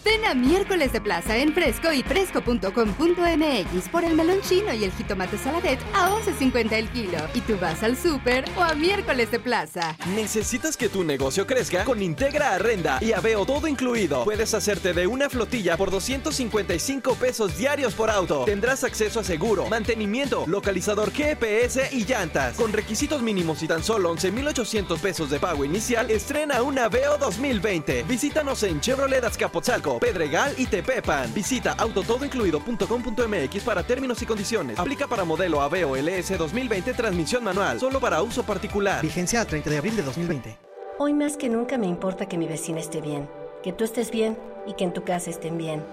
[0.04, 4.92] Ven a miércoles de plaza en Fresco y fresco.com.mx por el melón chino y el
[4.94, 7.20] jitomate saladet a 11.50 el kilo.
[7.36, 9.96] Y tú vas al súper o a miércoles de plaza.
[10.16, 11.84] ¿Necesitas que tu negocio crezca?
[11.84, 14.24] Con Integra Arrenda y Aveo todo incluido.
[14.24, 18.46] Puedes hacerte de una flotilla por 255 pesos diarios por auto.
[18.46, 22.56] Tendrás acceso a seguro, mantenimiento, localizador GPS y llantas.
[22.56, 28.04] Con requisitos mínimos y tan solo 11.800 pesos de pago inicial, estrena un Aveo 2020.
[28.04, 31.34] Visítanos en Chevrolet Azcapotzalco Pedregal y Tepepan.
[31.34, 34.80] Visita autotodoincluido.com.mx para términos y condiciones.
[34.80, 39.02] Aplica para modelo Aveo LS 2020 transmisión manual, solo para uso particular.
[39.02, 40.58] Vigencia a 30 de abril de 2020.
[41.00, 43.28] Hoy más que nunca me importa que mi vecina esté bien,
[43.64, 45.84] que tú estés bien y que en tu casa estén bien.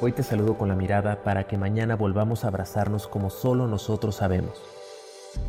[0.00, 4.16] Hoy te saludo con la mirada para que mañana volvamos a abrazarnos como solo nosotros
[4.16, 4.60] sabemos.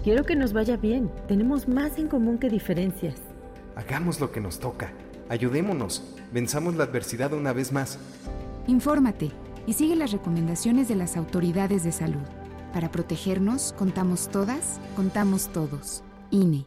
[0.04, 1.10] Quiero que nos vaya bien.
[1.28, 3.16] Tenemos más en común que diferencias.
[3.76, 4.92] Hagamos lo que nos toca.
[5.32, 7.98] Ayudémonos, venzamos la adversidad una vez más.
[8.67, 9.32] Infórmate
[9.65, 12.20] y sigue las recomendaciones de las autoridades de salud.
[12.74, 16.04] Para protegernos, contamos todas, contamos todos.
[16.32, 16.65] INE.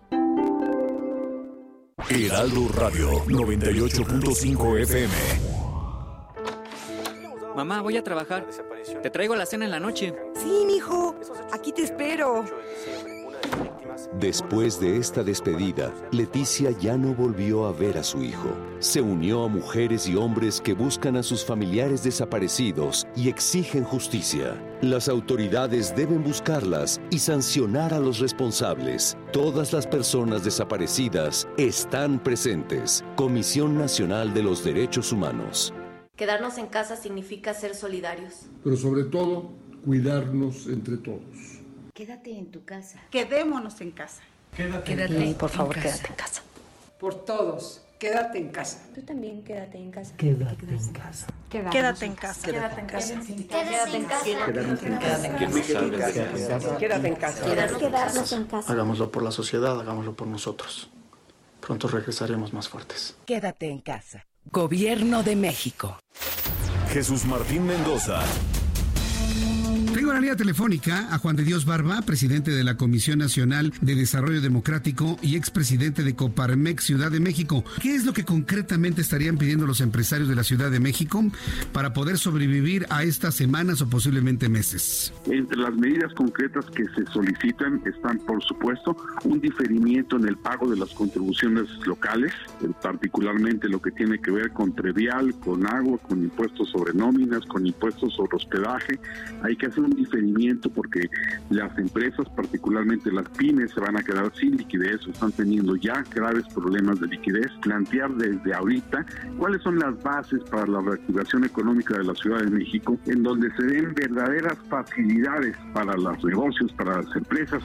[2.09, 5.13] Heraldo Radio 98.5 FM.
[7.55, 8.47] Mamá, voy a trabajar.
[9.03, 10.15] Te traigo la cena en la noche.
[10.37, 11.15] Sí, mijo.
[11.53, 12.47] Aquí te espero.
[14.19, 18.49] Después de esta despedida, Leticia ya no volvió a ver a su hijo.
[18.79, 24.61] Se unió a mujeres y hombres que buscan a sus familiares desaparecidos y exigen justicia.
[24.83, 29.17] Las autoridades deben buscarlas y sancionar a los responsables.
[29.33, 33.05] Todas las personas desaparecidas están presentes.
[33.17, 35.73] Comisión Nacional de los Derechos Humanos.
[36.17, 38.47] Quedarnos en casa significa ser solidarios.
[38.63, 39.51] Pero sobre todo,
[39.85, 41.64] cuidarnos entre todos.
[41.95, 42.99] Quédate en tu casa.
[43.09, 44.21] Quedémonos en casa.
[44.57, 46.43] Quédate, quédate por favor, quédate en casa.
[46.99, 48.83] Por todos, quédate en casa.
[48.93, 50.13] Tú también quédate en casa.
[50.17, 51.29] Quédate en casa.
[51.49, 52.51] Quédate en casa.
[52.51, 53.15] Quédate en casa.
[53.21, 54.25] Quédate en casa.
[54.25, 56.79] Quédate en casa.
[56.79, 57.45] Quédate en casa.
[57.79, 58.73] Quedarnos en casa.
[58.73, 60.91] Hagámoslo por la sociedad, hagámoslo por nosotros.
[61.61, 63.15] Pronto regresaremos más fuertes.
[63.25, 64.27] Quédate en casa.
[64.51, 66.01] Gobierno de México.
[66.89, 68.21] Jesús Martín Mendoza.
[70.05, 74.43] Tengo en telefónica a Juan de Dios Barba, presidente de la Comisión Nacional de Desarrollo
[74.43, 77.65] Democrático y expresidente de Coparmex Ciudad de México.
[77.81, 81.25] ¿Qué es lo que concretamente estarían pidiendo los empresarios de la Ciudad de México
[81.73, 85.11] para poder sobrevivir a estas semanas o posiblemente meses?
[85.25, 90.69] Entre las medidas concretas que se solicitan están, por supuesto, un diferimiento en el pago
[90.69, 92.35] de las contribuciones locales,
[92.83, 97.67] particularmente lo que tiene que ver con trevial, con agua, con impuestos sobre nóminas, con
[97.67, 98.99] impuestos sobre hospedaje.
[99.43, 101.09] Hay que hacer un diferimiento porque
[101.51, 106.05] las empresas, particularmente las pymes, se van a quedar sin liquidez o están teniendo ya
[106.15, 107.51] graves problemas de liquidez.
[107.63, 109.05] Plantear desde ahorita
[109.39, 113.51] cuáles son las bases para la reactivación económica de la Ciudad de México, en donde
[113.57, 117.63] se den verdaderas facilidades para los negocios, para las empresas.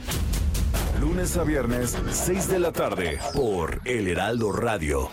[1.01, 5.09] Lunes a viernes, 6 de la tarde, por El Heraldo Radio.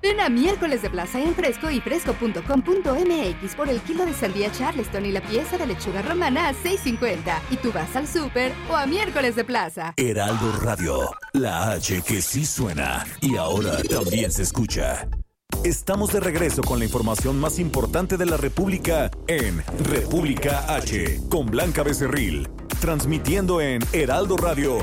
[0.00, 5.06] Ven a miércoles de plaza en Fresco y fresco.com.mx por el kilo de sandía Charleston
[5.06, 7.38] y la pieza de lechuga romana a 6.50.
[7.50, 9.94] Y tú vas al súper o a miércoles de plaza.
[9.96, 15.08] Heraldo Radio, la H que sí suena y ahora también se escucha.
[15.64, 21.46] Estamos de regreso con la información más importante de la República en República H, con
[21.46, 22.48] Blanca Becerril,
[22.80, 24.78] transmitiendo en Heraldo Radio.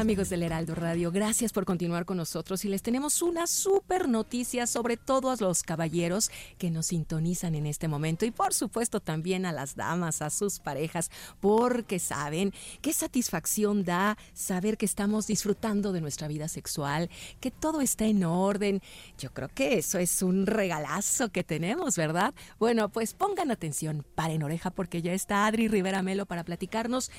[0.00, 4.66] Amigos del Heraldo Radio, gracias por continuar con nosotros y les tenemos una súper noticia
[4.66, 9.52] sobre todos los caballeros que nos sintonizan en este momento y por supuesto también a
[9.52, 11.10] las damas, a sus parejas,
[11.40, 17.82] porque saben qué satisfacción da saber que estamos disfrutando de nuestra vida sexual, que todo
[17.82, 18.80] está en orden.
[19.18, 22.32] Yo creo que eso es un regalazo que tenemos, ¿verdad?
[22.58, 27.10] Bueno, pues pongan atención, paren oreja porque ya está Adri Rivera Melo para platicarnos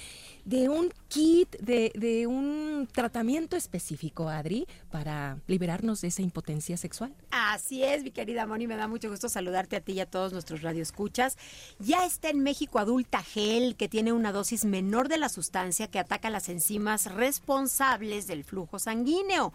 [0.45, 7.13] de un kit, de, de un tratamiento específico, Adri, para liberarnos de esa impotencia sexual.
[7.32, 10.34] Así es, mi querida Moni, me da mucho gusto saludarte a ti y a todos
[10.34, 11.38] nuestros radioescuchas.
[11.80, 15.99] Ya está en México Adulta Gel, que tiene una dosis menor de la sustancia que
[15.99, 19.54] ataca las enzimas responsables del flujo sanguíneo.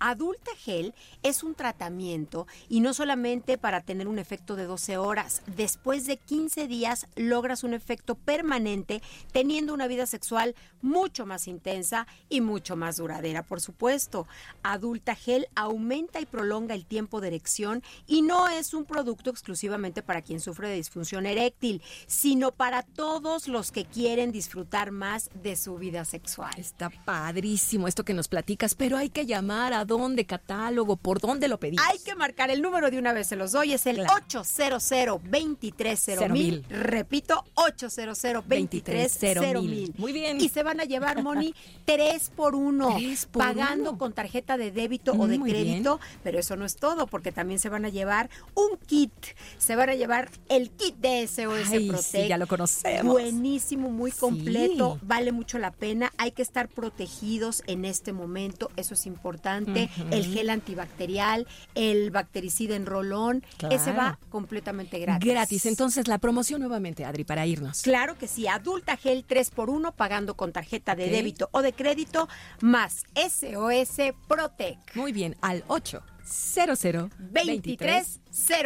[0.00, 5.42] Adulta Gel es un tratamiento y no solamente para tener un efecto de 12 horas.
[5.46, 12.06] Después de 15 días logras un efecto permanente teniendo una vida sexual mucho más intensa
[12.28, 14.26] y mucho más duradera, por supuesto.
[14.62, 20.02] Adulta Gel aumenta y prolonga el tiempo de erección y no es un producto exclusivamente
[20.02, 25.56] para quien sufre de disfunción eréctil, sino para todos los que quieren disfrutar más de
[25.56, 26.52] su vida sexual.
[26.56, 31.48] Está padrísimo esto que nos platicas, pero hay que llamar a dónde, catálogo, por dónde
[31.48, 31.84] lo pedimos.
[31.88, 36.28] Hay que marcar el número de una vez, se los doy, es el 800 230
[36.28, 36.64] mil.
[36.68, 39.94] Repito, 800 230 mil.
[39.96, 40.40] Muy bien.
[40.40, 41.54] Y se van a llevar, Moni,
[41.86, 42.94] tres por uno,
[43.32, 43.98] por pagando uno.
[43.98, 47.58] con tarjeta de débito o de Muy crédito, pero eso no es todo, porque también
[47.58, 49.12] se van a llevar un kit,
[49.56, 52.08] se van a llevar el kit de SOS Ay, Protect.
[52.22, 53.12] sí, ya lo conocemos.
[53.12, 55.06] Buenísimo, muy completo, Sí.
[55.06, 60.26] vale mucho la pena, hay que estar protegidos en este momento, eso es importante, el
[60.26, 65.26] gel antibacterial, el bactericida en rolón, ese va completamente gratis.
[65.28, 65.66] Gratis.
[65.66, 67.80] Entonces, la promoción nuevamente, Adri, para irnos.
[67.82, 70.57] Claro que sí, Adulta Gel 3x1 pagando con tarjeta
[70.94, 71.10] de Ok.
[71.10, 72.28] débito o de crédito
[72.60, 74.78] más SOS Protec.
[74.94, 78.20] Muy bien, al 8 00 23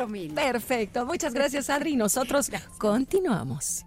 [0.09, 0.35] mil.
[0.35, 1.07] Perfecto.
[1.07, 1.97] Muchas gracias, Adri.
[1.97, 3.85] Nosotros continuamos.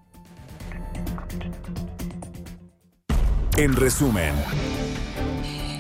[3.58, 4.34] En resumen,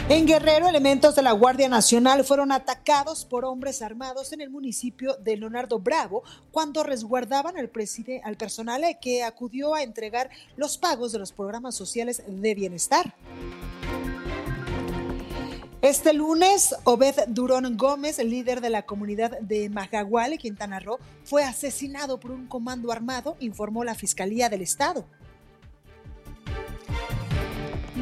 [0.07, 5.15] En Guerrero, elementos de la Guardia Nacional fueron atacados por hombres armados en el municipio
[5.15, 7.71] de Leonardo Bravo cuando resguardaban al,
[8.23, 13.15] al personal que acudió a entregar los pagos de los programas sociales de bienestar.
[15.81, 22.19] Este lunes, Obed Durón Gómez, líder de la comunidad de Majagual, Quintana Roo, fue asesinado
[22.19, 25.03] por un comando armado, informó la Fiscalía del Estado.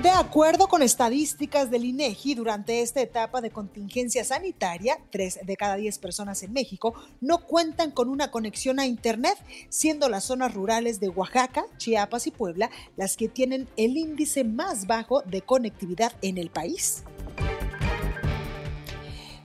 [0.02, 5.76] De acuerdo con estadísticas del INEGI, durante esta etapa de contingencia sanitaria, tres de cada
[5.76, 9.38] diez personas en México no cuentan con una conexión a Internet,
[9.70, 14.88] siendo las zonas rurales de Oaxaca, Chiapas y Puebla las que tienen el índice más
[14.88, 17.04] bajo de conectividad en el país.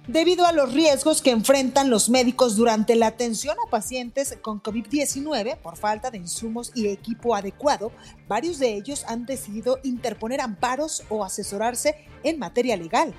[0.09, 5.59] Debido a los riesgos que enfrentan los médicos durante la atención a pacientes con COVID-19
[5.59, 7.92] por falta de insumos y equipo adecuado,
[8.27, 13.12] varios de ellos han decidido interponer amparos o asesorarse en materia legal.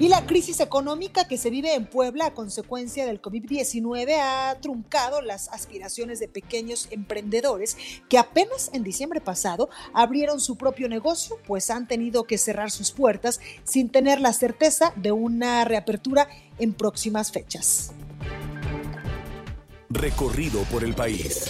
[0.00, 5.22] Y la crisis económica que se vive en Puebla a consecuencia del COVID-19 ha truncado
[5.22, 7.76] las aspiraciones de pequeños emprendedores
[8.08, 12.90] que apenas en diciembre pasado abrieron su propio negocio, pues han tenido que cerrar sus
[12.90, 17.92] puertas sin tener la certeza de una reapertura en próximas fechas.
[19.90, 21.46] Recorrido por el país.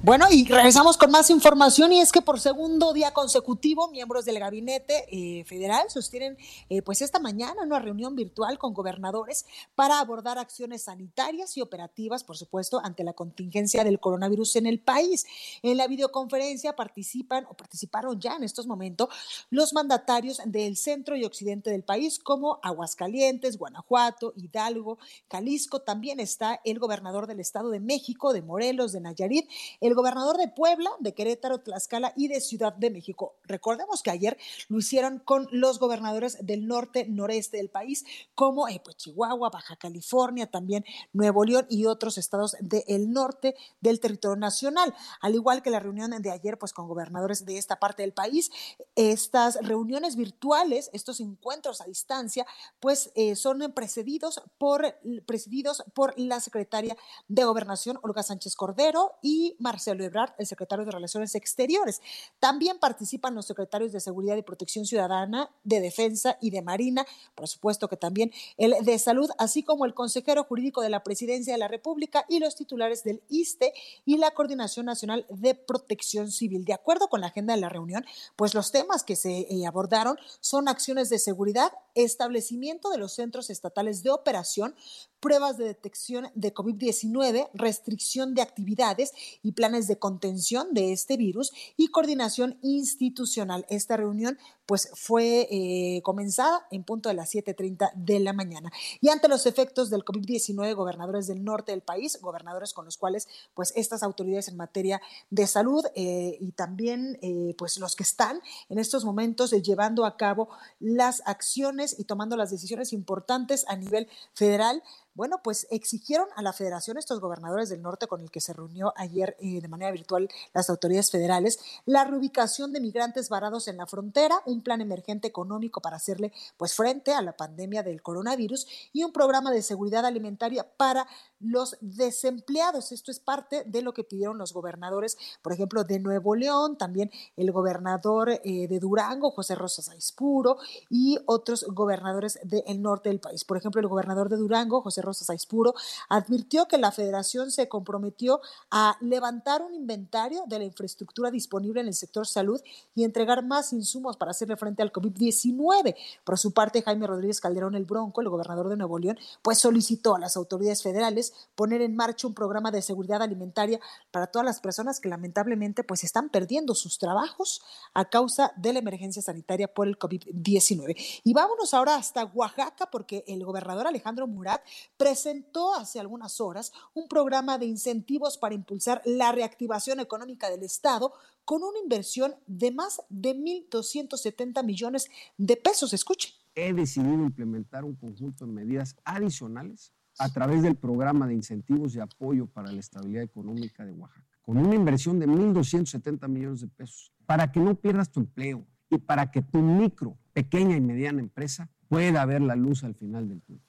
[0.00, 4.38] Bueno, y regresamos con más información y es que por segundo día consecutivo miembros del
[4.38, 6.38] gabinete eh, federal sostienen
[6.68, 9.44] eh, pues esta mañana una reunión virtual con gobernadores
[9.74, 14.78] para abordar acciones sanitarias y operativas, por supuesto, ante la contingencia del coronavirus en el
[14.78, 15.26] país.
[15.62, 19.08] En la videoconferencia participan o participaron ya en estos momentos
[19.50, 25.80] los mandatarios del centro y occidente del país como Aguascalientes, Guanajuato, Hidalgo, Jalisco.
[25.80, 29.50] También está el gobernador del Estado de México, de Morelos, de Nayarit
[29.87, 33.36] el gobernador de Puebla, de Querétaro, Tlaxcala y de Ciudad de México.
[33.44, 34.36] Recordemos que ayer
[34.68, 39.76] lo hicieron con los gobernadores del norte, noreste del país, como eh, pues, Chihuahua, Baja
[39.76, 44.94] California, también Nuevo León y otros estados del norte del territorio nacional.
[45.20, 48.50] Al igual que la reunión de ayer, pues con gobernadores de esta parte del país,
[48.94, 52.46] estas reuniones virtuales, estos encuentros a distancia,
[52.80, 56.96] pues eh, son precedidos por, presididos por la secretaria
[57.28, 62.02] de Gobernación, Olga Sánchez Cordero, y Marcelo Ebrard, el secretario de Relaciones Exteriores.
[62.40, 67.06] También participan los secretarios de Seguridad y Protección Ciudadana, de Defensa y de Marina,
[67.36, 71.52] por supuesto que también el de Salud, así como el consejero jurídico de la Presidencia
[71.52, 73.72] de la República y los titulares del ISTE
[74.04, 76.64] y la Coordinación Nacional de Protección Civil.
[76.64, 78.04] De acuerdo con la agenda de la reunión,
[78.34, 83.48] pues los temas que se eh, abordaron son acciones de seguridad, establecimiento de los centros
[83.48, 84.74] estatales de operación,
[85.20, 89.12] pruebas de detección de COVID-19, restricción de actividades
[89.42, 93.66] y planes de contención de este virus y coordinación institucional.
[93.68, 98.70] Esta reunión pues fue eh, comenzada en punto de las 7.30 de la mañana.
[99.02, 103.28] Y ante los efectos del COVID-19, gobernadores del norte del país, gobernadores con los cuales
[103.54, 108.40] pues estas autoridades en materia de salud eh, y también eh, pues los que están
[108.70, 110.48] en estos momentos llevando a cabo
[110.80, 114.82] las acciones y tomando las decisiones importantes a nivel federal,
[115.18, 118.92] bueno, pues exigieron a la federación, estos gobernadores del norte con el que se reunió
[118.94, 123.88] ayer eh, de manera virtual las autoridades federales, la reubicación de migrantes varados en la
[123.88, 129.02] frontera, un plan emergente económico para hacerle pues frente a la pandemia del coronavirus y
[129.02, 131.08] un programa de seguridad alimentaria para
[131.40, 132.92] los desempleados.
[132.92, 137.10] Esto es parte de lo que pidieron los gobernadores, por ejemplo, de Nuevo León, también
[137.36, 140.58] el gobernador eh, de Durango, José Rosas Aispuro,
[140.88, 143.44] y otros gobernadores del norte del país.
[143.44, 145.74] Por ejemplo, el gobernador de Durango, José Rosas Aispuro,
[146.08, 148.40] advirtió que la federación se comprometió
[148.70, 152.60] a levantar un inventario de la infraestructura disponible en el sector salud
[152.94, 155.94] y entregar más insumos para hacerle frente al COVID-19.
[156.24, 160.14] Por su parte, Jaime Rodríguez Calderón el Bronco, el gobernador de Nuevo León, pues solicitó
[160.14, 163.80] a las autoridades federales poner en marcha un programa de seguridad alimentaria
[164.10, 167.62] para todas las personas que lamentablemente pues están perdiendo sus trabajos
[167.94, 170.96] a causa de la emergencia sanitaria por el COVID-19.
[171.24, 174.62] Y vámonos ahora hasta Oaxaca porque el gobernador Alejandro Murat
[174.98, 181.12] presentó hace algunas horas un programa de incentivos para impulsar la reactivación económica del Estado
[181.44, 185.94] con una inversión de más de 1.270 millones de pesos.
[185.94, 186.32] Escuchen.
[186.54, 192.00] He decidido implementar un conjunto de medidas adicionales a través del programa de incentivos y
[192.00, 197.12] apoyo para la estabilidad económica de Oaxaca, con una inversión de 1.270 millones de pesos,
[197.24, 201.70] para que no pierdas tu empleo y para que tu micro, pequeña y mediana empresa
[201.86, 203.67] pueda ver la luz al final del túnel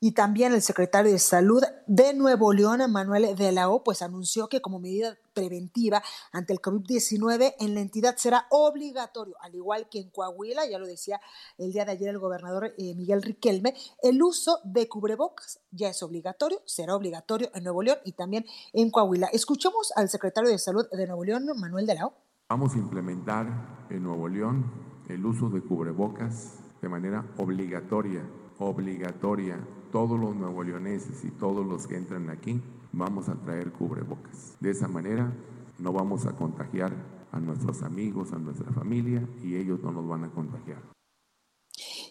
[0.00, 4.48] y también el secretario de Salud de Nuevo León, Manuel de la O, pues anunció
[4.48, 10.00] que como medida preventiva ante el COVID-19 en la entidad será obligatorio, al igual que
[10.00, 11.20] en Coahuila, ya lo decía
[11.58, 16.02] el día de ayer el gobernador eh, Miguel Riquelme, el uso de cubrebocas ya es
[16.02, 19.26] obligatorio, será obligatorio en Nuevo León y también en Coahuila.
[19.32, 22.14] Escuchemos al secretario de Salud de Nuevo León, Manuel de la O.
[22.48, 24.70] Vamos a implementar en Nuevo León
[25.08, 28.22] el uso de cubrebocas de manera obligatoria,
[28.58, 29.58] obligatoria
[29.92, 32.60] todos los nuevo leoneses y todos los que entran aquí
[32.92, 34.56] vamos a traer cubrebocas.
[34.60, 35.32] De esa manera
[35.78, 36.92] no vamos a contagiar
[37.32, 40.94] a nuestros amigos, a nuestra familia y ellos no nos van a contagiar.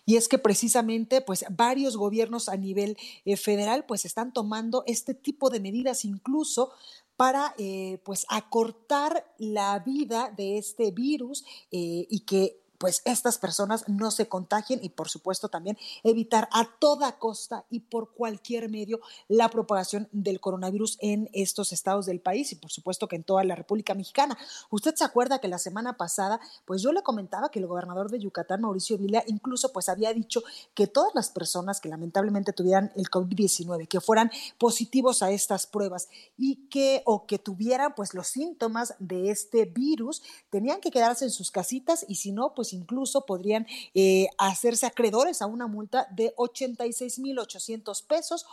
[0.06, 5.14] Y es que precisamente, pues varios gobiernos a nivel eh, federal, pues están tomando este
[5.14, 6.72] tipo de medidas incluso
[7.16, 13.88] para eh, pues acortar la vida de este virus eh, y que pues estas personas
[13.88, 19.00] no se contagien y por supuesto también evitar a toda costa y por cualquier medio
[19.30, 23.46] la propagación del coronavirus en estos estados del país y por supuesto que en toda
[23.46, 24.38] la República Mexicana.
[24.70, 28.20] Usted se acuerda que la semana pasada, pues yo le comentaba que el gobernador de
[28.20, 33.10] Yucatán, Mauricio Vila, incluso pues había dicho que todas las personas que lamentablemente tuvieran el
[33.10, 38.94] COVID-19, que fueran positivos a estas pruebas y que o que tuvieran pues los síntomas
[39.00, 43.66] de este virus, tenían que quedarse en sus casitas y si no, pues incluso podrían
[43.94, 48.46] eh, hacerse acreedores a una multa de 86.800 pesos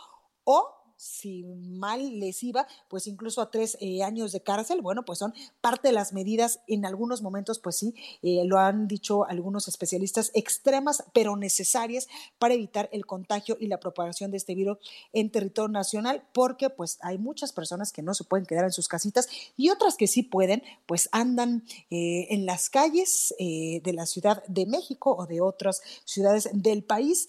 [0.43, 4.81] o si mal les iba, pues incluso a tres eh, años de cárcel.
[4.81, 8.87] Bueno, pues son parte de las medidas en algunos momentos, pues sí, eh, lo han
[8.87, 14.53] dicho algunos especialistas, extremas pero necesarias para evitar el contagio y la propagación de este
[14.53, 14.77] virus
[15.11, 18.87] en territorio nacional, porque pues hay muchas personas que no se pueden quedar en sus
[18.87, 19.27] casitas
[19.57, 24.67] y otras que sí pueden, pues andan eh, en las calles de la Ciudad de
[24.67, 27.27] México o de otras ciudades del país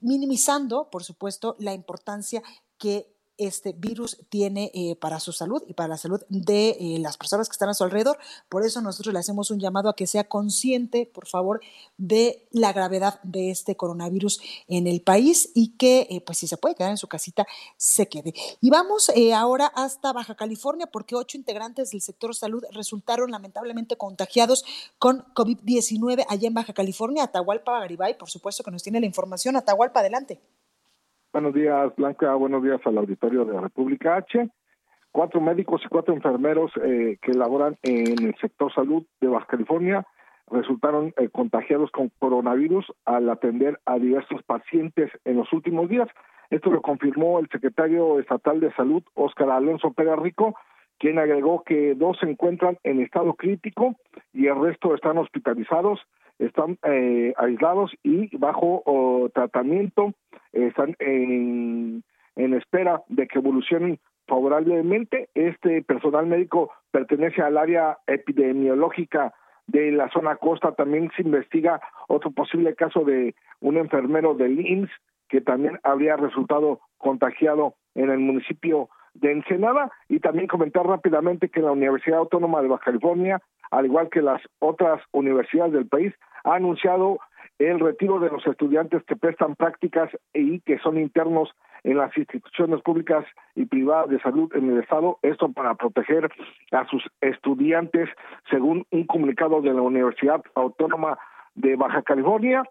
[0.00, 2.42] minimizando, por supuesto, la importancia
[2.76, 7.16] que este virus tiene eh, para su salud y para la salud de eh, las
[7.16, 8.18] personas que están a su alrededor.
[8.48, 11.60] Por eso nosotros le hacemos un llamado a que sea consciente, por favor,
[11.96, 16.56] de la gravedad de este coronavirus en el país y que, eh, pues si se
[16.56, 18.34] puede quedar en su casita, se quede.
[18.60, 24.64] Y vamos ahora hasta Baja California porque ocho integrantes del sector salud resultaron lamentablemente contagiados
[24.98, 27.24] con COVID-19 allá en Baja California.
[27.24, 29.56] Atahualpa Garibay, por supuesto que nos tiene la información.
[29.56, 30.40] Atahualpa, adelante.
[31.34, 32.32] Buenos días, Blanca.
[32.36, 34.48] Buenos días al auditorio de la República H.
[35.10, 40.06] Cuatro médicos y cuatro enfermeros eh, que laboran en el sector salud de Baja California
[40.48, 46.06] resultaron eh, contagiados con coronavirus al atender a diversos pacientes en los últimos días.
[46.50, 50.54] Esto lo confirmó el secretario estatal de salud, Óscar Alonso Pérez Rico,
[51.00, 53.96] quien agregó que dos se encuentran en estado crítico
[54.32, 55.98] y el resto están hospitalizados
[56.38, 60.12] están eh, aislados y bajo tratamiento,
[60.52, 62.02] están en,
[62.36, 65.28] en espera de que evolucionen favorablemente.
[65.34, 69.34] Este personal médico pertenece al área epidemiológica
[69.66, 70.72] de la zona costa.
[70.72, 74.90] También se investiga otro posible caso de un enfermero del IMSS
[75.28, 81.60] que también habría resultado contagiado en el municipio de Ensenada y también comentar rápidamente que
[81.60, 83.40] la Universidad Autónoma de Baja California
[83.74, 86.14] al igual que las otras universidades del país,
[86.44, 87.18] ha anunciado
[87.58, 91.50] el retiro de los estudiantes que prestan prácticas y que son internos
[91.82, 93.24] en las instituciones públicas
[93.56, 96.30] y privadas de salud en el Estado, esto para proteger
[96.70, 98.08] a sus estudiantes,
[98.48, 101.18] según un comunicado de la Universidad Autónoma
[101.54, 102.62] de Baja California.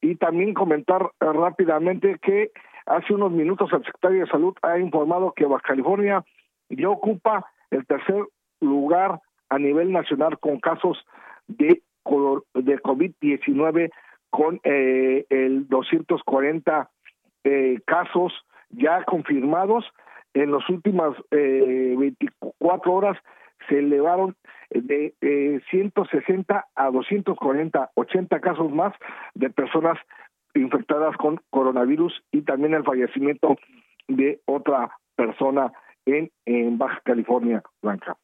[0.00, 2.50] Y también comentar rápidamente que
[2.86, 6.24] hace unos minutos el secretario de Salud ha informado que Baja California
[6.68, 8.24] ya ocupa el tercer
[8.60, 9.20] lugar
[9.52, 10.98] a nivel nacional con casos
[11.46, 11.82] de,
[12.54, 13.90] de COVID-19
[14.30, 16.90] con eh, el 240
[17.44, 18.32] eh, casos
[18.70, 19.84] ya confirmados.
[20.32, 23.18] En las últimas eh, 24 horas
[23.68, 24.34] se elevaron
[24.70, 28.94] de eh, 160 a 240, 80 casos más
[29.34, 29.98] de personas
[30.54, 33.58] infectadas con coronavirus y también el fallecimiento
[34.08, 35.72] de otra persona
[36.06, 38.16] en, en Baja California, Blanca.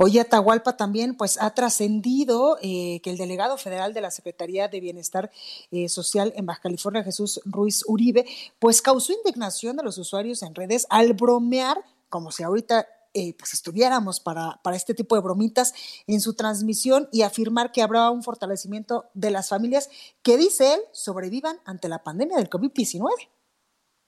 [0.00, 4.78] Hoy Atahualpa también pues ha trascendido eh, que el delegado federal de la Secretaría de
[4.78, 5.28] Bienestar
[5.72, 8.24] eh, Social en Baja California, Jesús Ruiz Uribe,
[8.60, 11.78] pues causó indignación de los usuarios en redes al bromear,
[12.08, 17.08] como si ahorita eh, pues estuviéramos para, para este tipo de bromitas en su transmisión
[17.10, 19.90] y afirmar que habrá un fortalecimiento de las familias
[20.22, 23.08] que, dice él, sobrevivan ante la pandemia del COVID-19.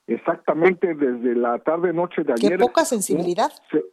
[0.07, 2.51] Exactamente, desde la tarde-noche de ayer.
[2.51, 3.83] Qué poca sensibilidad se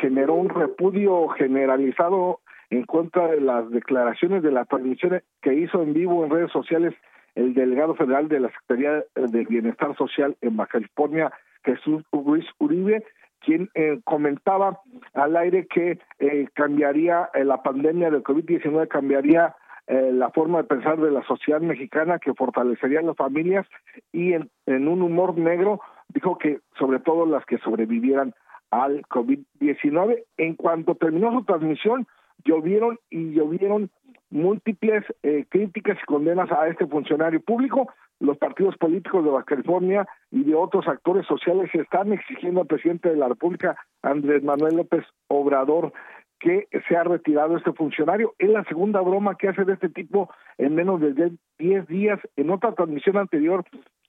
[0.00, 5.92] generó un repudio generalizado en contra de las declaraciones de la transmisión que hizo en
[5.92, 6.94] vivo en redes sociales
[7.34, 11.32] el delegado federal de la Secretaría del Bienestar Social en Baja California,
[11.64, 13.04] Jesús Ruiz Uribe,
[13.40, 14.80] quien eh, comentaba
[15.14, 19.54] al aire que eh, cambiaría eh, la pandemia del COVID-19, cambiaría
[19.92, 23.66] la forma de pensar de la sociedad mexicana, que fortalecería a las familias
[24.12, 25.80] y en, en un humor negro
[26.14, 28.32] dijo que sobre todo las que sobrevivieran
[28.70, 30.24] al COVID-19.
[30.36, 32.06] En cuanto terminó su transmisión,
[32.44, 33.90] llovieron y llovieron
[34.30, 37.92] múltiples eh, críticas y condenas a este funcionario público.
[38.20, 43.08] Los partidos políticos de Baja California y de otros actores sociales están exigiendo al presidente
[43.08, 45.92] de la República, Andrés Manuel López Obrador,
[46.38, 48.34] que se ha retirado este funcionario.
[48.38, 52.20] Es la segunda broma que hace de este tipo en menos de 10 días.
[52.36, 53.64] En otra transmisión anterior,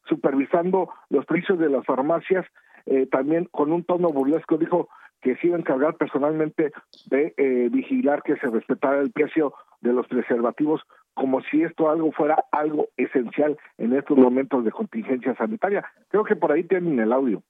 [0.05, 2.45] supervisando los precios de las farmacias,
[2.86, 4.89] eh, también con un tono burlesco dijo
[5.21, 6.71] que se iba a encargar personalmente
[7.05, 10.82] de eh, vigilar que se respetara el precio de los preservativos
[11.13, 15.86] como si esto algo fuera algo esencial en estos momentos de contingencia sanitaria.
[16.07, 17.43] Creo que por ahí tienen el audio.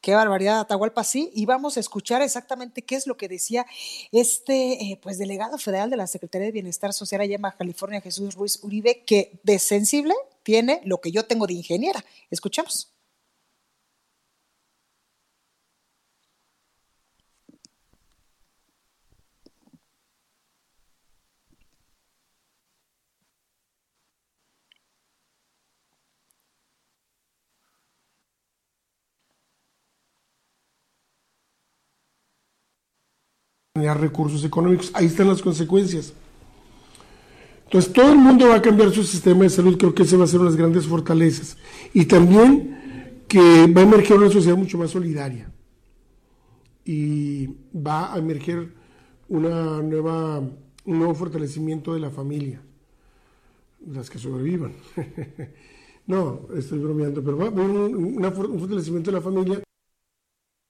[0.00, 3.64] Qué barbaridad, Atahualpa, sí, y vamos a escuchar exactamente qué es lo que decía
[4.10, 8.34] este eh, pues delegado federal de la Secretaría de Bienestar Social allá en California, Jesús
[8.34, 12.00] Ruiz Uribe, que de sensible tiene lo que yo tengo de ingeniera.
[12.30, 12.91] Escuchamos.
[33.74, 34.90] Recursos económicos.
[34.94, 36.12] Ahí están las consecuencias.
[37.64, 40.24] Entonces, todo el mundo va a cambiar su sistema de salud, creo que ese va
[40.24, 41.56] a ser una de las grandes fortalezas.
[41.94, 45.50] Y también que va a emerger una sociedad mucho más solidaria.
[46.84, 48.74] Y va a emerger
[49.28, 52.60] una nueva, un nuevo fortalecimiento de la familia,
[53.86, 54.74] las que sobrevivan.
[56.06, 59.62] no, estoy bromeando, pero va a haber un fortalecimiento de la familia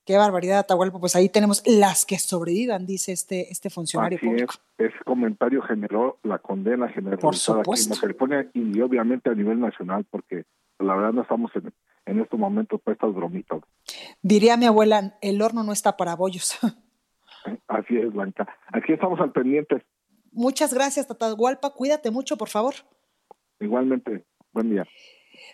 [0.05, 0.99] Qué barbaridad, Atahualpa.
[0.99, 4.55] Pues ahí tenemos las que sobrevivan, dice este, este funcionario Así público.
[4.79, 10.05] Es, ese comentario generó la condena generalizada aquí en California y obviamente a nivel nacional,
[10.11, 10.45] porque
[10.81, 11.73] la verdad no estamos en,
[12.07, 13.61] en estos momentos para estas bromitas.
[14.23, 16.59] Diría mi abuela, el horno no está para bollos.
[17.69, 18.57] Así es, Blanca.
[18.73, 19.85] Aquí estamos al pendiente.
[20.33, 21.71] Muchas gracias, Atahualpa.
[21.71, 22.75] Cuídate mucho, por favor.
[23.61, 24.25] Igualmente.
[24.53, 24.85] Buen día.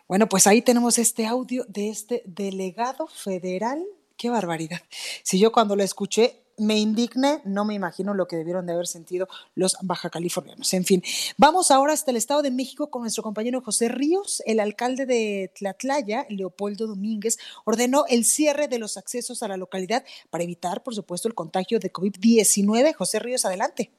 [0.06, 3.84] Bueno, pues ahí tenemos este audio de este delegado federal
[4.18, 4.82] qué barbaridad.
[5.22, 8.86] Si yo cuando lo escuché me indigné, no me imagino lo que debieron de haber
[8.86, 10.74] sentido los baja californianos.
[10.74, 11.02] En fin,
[11.36, 14.42] vamos ahora hasta el Estado de México con nuestro compañero José Ríos.
[14.44, 20.04] El alcalde de Tlatlaya, Leopoldo Domínguez, ordenó el cierre de los accesos a la localidad
[20.30, 22.94] para evitar, por supuesto, el contagio de COVID-19.
[22.94, 23.92] José Ríos, adelante.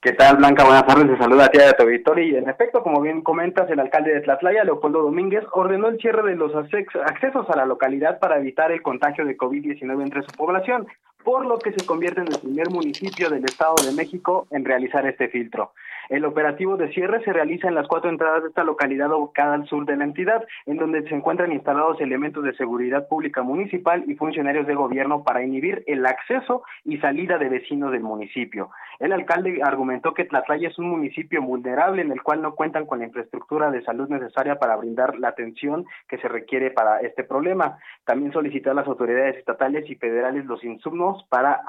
[0.00, 0.62] ¿Qué tal, Blanca?
[0.62, 1.08] Buenas tardes.
[1.08, 2.24] Te saluda a ti de tu Victoria.
[2.24, 6.22] Y en efecto, como bien comentas, el alcalde de Tlatlaya, Leopoldo Domínguez, ordenó el cierre
[6.22, 10.86] de los accesos a la localidad para evitar el contagio de COVID-19 entre su población,
[11.24, 15.04] por lo que se convierte en el primer municipio del Estado de México en realizar
[15.04, 15.72] este filtro.
[16.08, 19.66] El operativo de cierre se realiza en las cuatro entradas de esta localidad ubicada al
[19.66, 24.14] sur de la entidad, en donde se encuentran instalados elementos de seguridad pública municipal y
[24.14, 28.70] funcionarios de gobierno para inhibir el acceso y salida de vecinos del municipio.
[28.98, 32.98] El alcalde argumentó que Tlatlaya es un municipio vulnerable en el cual no cuentan con
[32.98, 37.78] la infraestructura de salud necesaria para brindar la atención que se requiere para este problema.
[38.04, 41.60] También solicitó a las autoridades estatales y federales los insumos para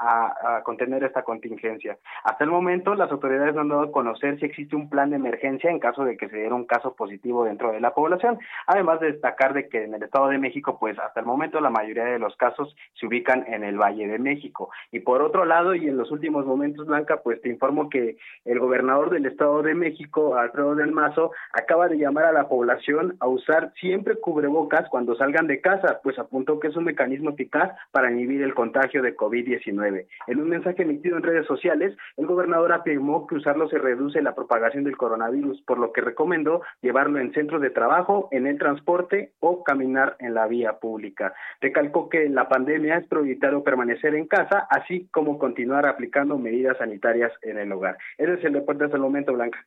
[0.64, 1.98] contener esta contingencia.
[2.24, 5.16] Hasta el momento, las autoridades no han dado a conocer si existe un plan de
[5.16, 8.38] emergencia en caso de que se diera un caso positivo dentro de la población.
[8.66, 11.70] Además de destacar de que en el Estado de México, pues hasta el momento la
[11.70, 14.70] mayoría de los casos se ubican en el Valle de México.
[14.90, 18.58] Y por otro lado, y en los últimos momentos, Blanca, pues te informo que el
[18.58, 23.26] gobernador del Estado de México, Alfredo del Mazo, acaba de llamar a la población a
[23.26, 28.10] usar siempre cubrebocas cuando salgan de casa, pues apuntó que es un mecanismo eficaz para
[28.10, 30.06] inhibir el contagio de COVID-19.
[30.26, 34.34] En un mensaje emitido en redes sociales, el gobernador afirmó que usarlo se reduce la
[34.34, 39.32] propagación del coronavirus, por lo que recomendó llevarlo en centros de trabajo, en el transporte
[39.40, 41.34] o caminar en la vía pública.
[41.60, 47.09] Recalcó que la pandemia es prioritario permanecer en casa, así como continuar aplicando medidas sanitarias
[47.42, 47.98] en el hogar.
[48.18, 49.66] Ese es el reporte hasta el momento, Blanca.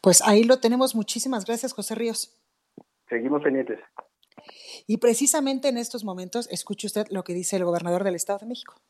[0.00, 0.94] Pues ahí lo tenemos.
[0.94, 2.38] Muchísimas gracias, José Ríos.
[3.08, 3.80] Seguimos pendientes.
[4.86, 8.46] Y precisamente en estos momentos, escuche usted lo que dice el gobernador del Estado de
[8.46, 8.80] México.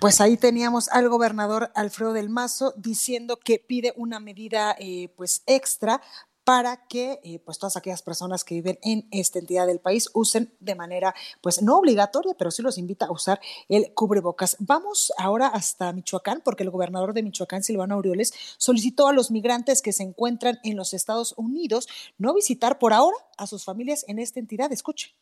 [0.00, 5.42] Pues ahí teníamos al gobernador Alfredo del Mazo diciendo que pide una medida eh, pues
[5.46, 6.00] extra
[6.44, 10.54] para que eh, pues todas aquellas personas que viven en esta entidad del país usen
[10.60, 14.56] de manera pues no obligatoria, pero sí los invita a usar el cubrebocas.
[14.60, 19.82] Vamos ahora hasta Michoacán porque el gobernador de Michoacán, Silvano Aureoles, solicitó a los migrantes
[19.82, 21.88] que se encuentran en los Estados Unidos
[22.18, 24.72] no visitar por ahora a sus familias en esta entidad.
[24.72, 25.17] Escuche.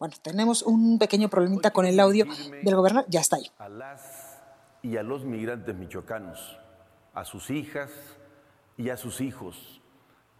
[0.00, 2.24] Bueno, tenemos un pequeño problemita con el audio
[2.64, 3.44] del gobernador, ya está ahí.
[3.58, 4.40] A las
[4.80, 6.58] y a los migrantes michoacanos,
[7.12, 7.90] a sus hijas
[8.78, 9.82] y a sus hijos,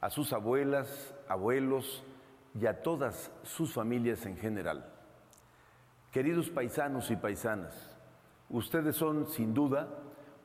[0.00, 2.02] a sus abuelas, abuelos
[2.58, 4.90] y a todas sus familias en general.
[6.10, 7.74] Queridos paisanos y paisanas,
[8.48, 9.90] ustedes son sin duda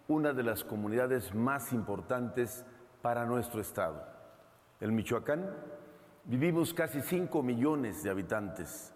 [0.09, 2.65] una de las comunidades más importantes
[3.01, 4.05] para nuestro estado.
[4.81, 5.55] En Michoacán
[6.25, 8.91] vivimos casi 5 millones de habitantes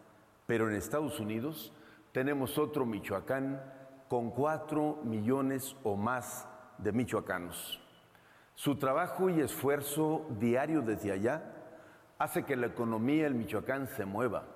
[0.50, 1.72] pero en Estados Unidos
[2.12, 3.62] tenemos otro Michoacán
[4.08, 6.48] con cuatro millones o más
[6.80, 7.80] de michoacanos.
[8.56, 11.54] Su trabajo y esfuerzo diario desde allá
[12.18, 14.48] hace que la economía del Michoacán se mueva.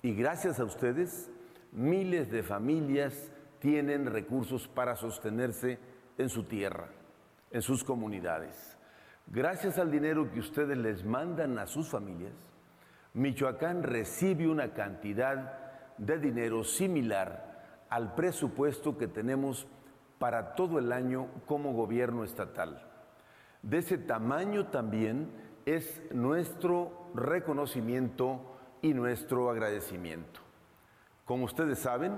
[0.00, 1.30] Y gracias a ustedes,
[1.72, 5.78] miles de familias tienen recursos para sostenerse
[6.16, 6.88] en su tierra,
[7.50, 8.78] en sus comunidades.
[9.26, 12.47] Gracias al dinero que ustedes les mandan a sus familias,
[13.18, 15.58] Michoacán recibe una cantidad
[15.98, 19.66] de dinero similar al presupuesto que tenemos
[20.20, 22.86] para todo el año como gobierno estatal.
[23.62, 25.32] De ese tamaño también
[25.66, 30.38] es nuestro reconocimiento y nuestro agradecimiento.
[31.24, 32.14] Como ustedes saben,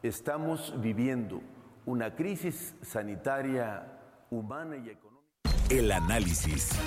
[0.00, 1.42] estamos viviendo
[1.86, 3.98] una crisis sanitaria,
[4.30, 5.20] humana y económica.
[5.70, 6.78] El análisis.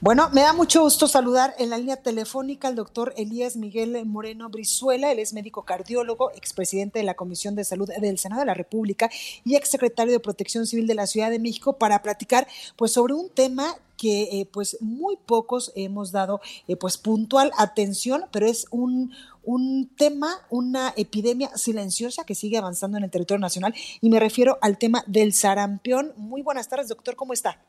[0.00, 4.48] Bueno, me da mucho gusto saludar en la línea telefónica al doctor Elías Miguel Moreno
[4.48, 5.12] Brizuela.
[5.12, 9.10] Él es médico cardiólogo, expresidente de la Comisión de Salud del Senado de la República
[9.44, 13.30] y exsecretario de Protección Civil de la Ciudad de México para platicar pues sobre un
[13.30, 19.12] tema que eh, pues muy pocos hemos dado eh, pues puntual atención, pero es un,
[19.44, 24.58] un tema, una epidemia silenciosa que sigue avanzando en el territorio nacional y me refiero
[24.60, 26.12] al tema del sarampión.
[26.16, 27.60] Muy buenas tardes, doctor, ¿cómo está?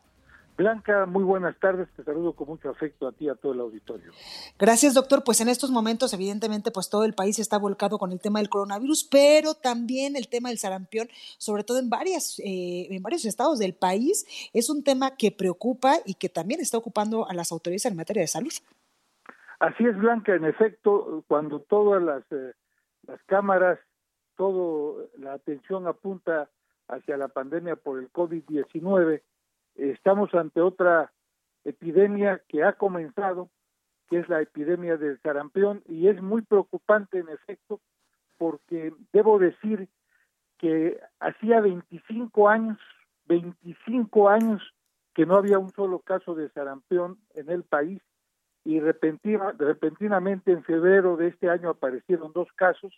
[0.56, 3.60] Blanca, muy buenas tardes, te saludo con mucho afecto a ti y a todo el
[3.60, 4.12] auditorio.
[4.60, 5.24] Gracias, doctor.
[5.24, 8.50] Pues en estos momentos, evidentemente, pues todo el país está volcado con el tema del
[8.50, 11.08] coronavirus, pero también el tema del sarampión,
[11.40, 15.96] sobre todo en varias, eh, en varios estados del país, es un tema que preocupa
[16.06, 18.54] y que también está ocupando a las autoridades en materia de salud.
[19.60, 20.36] Así es, Blanca.
[20.36, 22.54] En efecto, cuando todas las, eh,
[23.08, 23.80] las cámaras,
[24.38, 26.50] toda la atención apunta
[26.88, 29.22] hacia la pandemia por el COVID-19,
[29.76, 31.12] estamos ante otra
[31.64, 33.50] epidemia que ha comenzado,
[34.10, 37.80] que es la epidemia del sarampión, y es muy preocupante en efecto,
[38.38, 39.88] porque debo decir
[40.58, 42.78] que hacía 25 años,
[43.26, 44.62] 25 años
[45.14, 48.02] que no había un solo caso de sarampión en el país,
[48.66, 52.94] y repentina, repentinamente en febrero de este año aparecieron dos casos,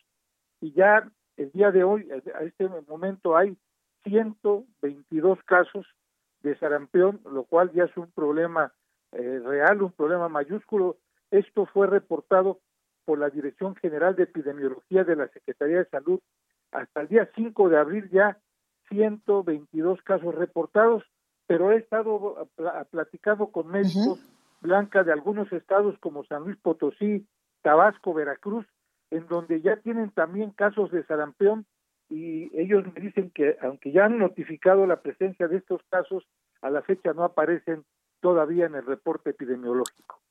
[0.61, 3.57] y ya el día de hoy, a este momento, hay
[4.03, 5.86] 122 casos
[6.46, 8.72] de sarampión, lo cual ya es un problema
[9.12, 10.98] eh, real, un problema mayúsculo.
[11.32, 12.60] Esto fue reportado
[13.04, 16.20] por la Dirección General de Epidemiología de la Secretaría de Salud.
[16.72, 18.38] Hasta el día 5 de abril ya
[18.89, 21.04] 122 casos reportados,
[21.48, 22.48] pero he estado
[22.91, 24.20] platicando con médicos
[24.62, 27.28] Blanca de algunos estados como San Luis Potosí,
[27.62, 28.66] Tabasco, Veracruz,
[29.12, 31.66] en donde ya tienen también casos de sarampión
[32.10, 36.24] y ellos me dicen que aunque ya han notificado la presencia de estos casos,
[36.62, 37.84] a la fecha no aparecen
[38.22, 40.22] todavía en el reporte epidemiológico.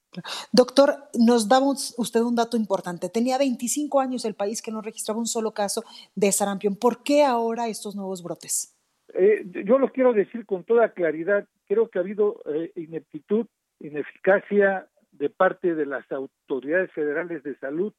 [0.52, 3.08] Doctor, nos da usted un dato importante.
[3.08, 5.82] Tenía 25 años el país que no registraba un solo caso
[6.14, 6.76] de sarampión.
[6.76, 8.76] ¿Por qué ahora estos nuevos brotes?
[9.12, 11.46] Eh, yo lo quiero decir con toda claridad.
[11.66, 13.46] Creo que ha habido eh, ineptitud,
[13.80, 17.92] ineficacia de parte de las autoridades federales de salud.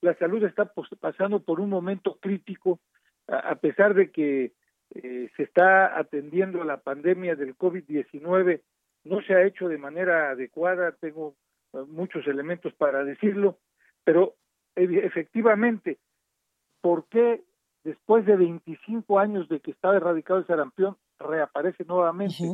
[0.00, 2.80] La salud está pasando por un momento crítico
[3.38, 4.52] a pesar de que
[4.94, 8.60] eh, se está atendiendo a la pandemia del COVID-19,
[9.04, 11.34] no se ha hecho de manera adecuada, tengo
[11.72, 13.58] eh, muchos elementos para decirlo,
[14.04, 14.34] pero
[14.74, 15.98] efectivamente,
[16.80, 17.42] ¿por qué
[17.84, 22.44] después de 25 años de que estaba erradicado el sarampión, reaparece nuevamente?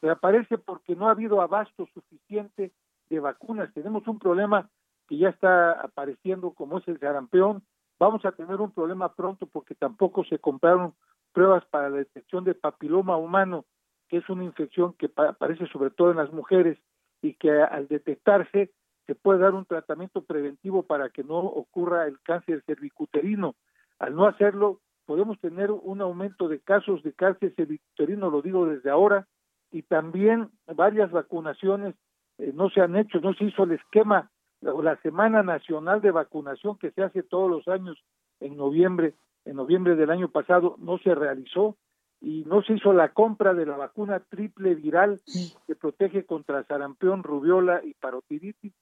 [0.00, 2.72] Reaparece porque no ha habido abasto suficiente
[3.10, 3.72] de vacunas.
[3.74, 4.70] Tenemos un problema
[5.08, 7.62] que ya está apareciendo como es el sarampión,
[7.98, 10.94] vamos a tener un problema pronto porque tampoco se compraron
[11.32, 13.64] pruebas para la detección de papiloma humano,
[14.08, 16.78] que es una infección que aparece sobre todo en las mujeres
[17.22, 18.72] y que al detectarse
[19.06, 23.54] se puede dar un tratamiento preventivo para que no ocurra el cáncer cervicuterino.
[23.98, 28.90] Al no hacerlo, podemos tener un aumento de casos de cáncer cervicuterino, lo digo desde
[28.90, 29.26] ahora,
[29.70, 31.94] y también varias vacunaciones
[32.38, 34.30] eh, no se han hecho, no se hizo el esquema
[34.60, 38.02] la Semana Nacional de Vacunación que se hace todos los años
[38.40, 41.76] en noviembre, en noviembre del año pasado, no se realizó
[42.20, 45.20] y no se hizo la compra de la vacuna triple viral
[45.66, 48.72] que protege contra sarampión, rubiola y parotiditis,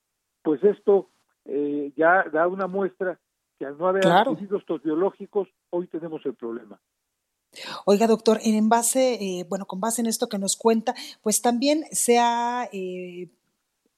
[0.43, 1.09] pues esto
[1.45, 3.19] eh, ya da una muestra
[3.59, 4.37] que al no haber claro.
[4.39, 6.79] estos biológicos, hoy tenemos el problema.
[7.87, 11.85] Oiga, doctor, en base, eh, bueno, con base en esto que nos cuenta, pues también
[11.91, 13.29] se ha eh,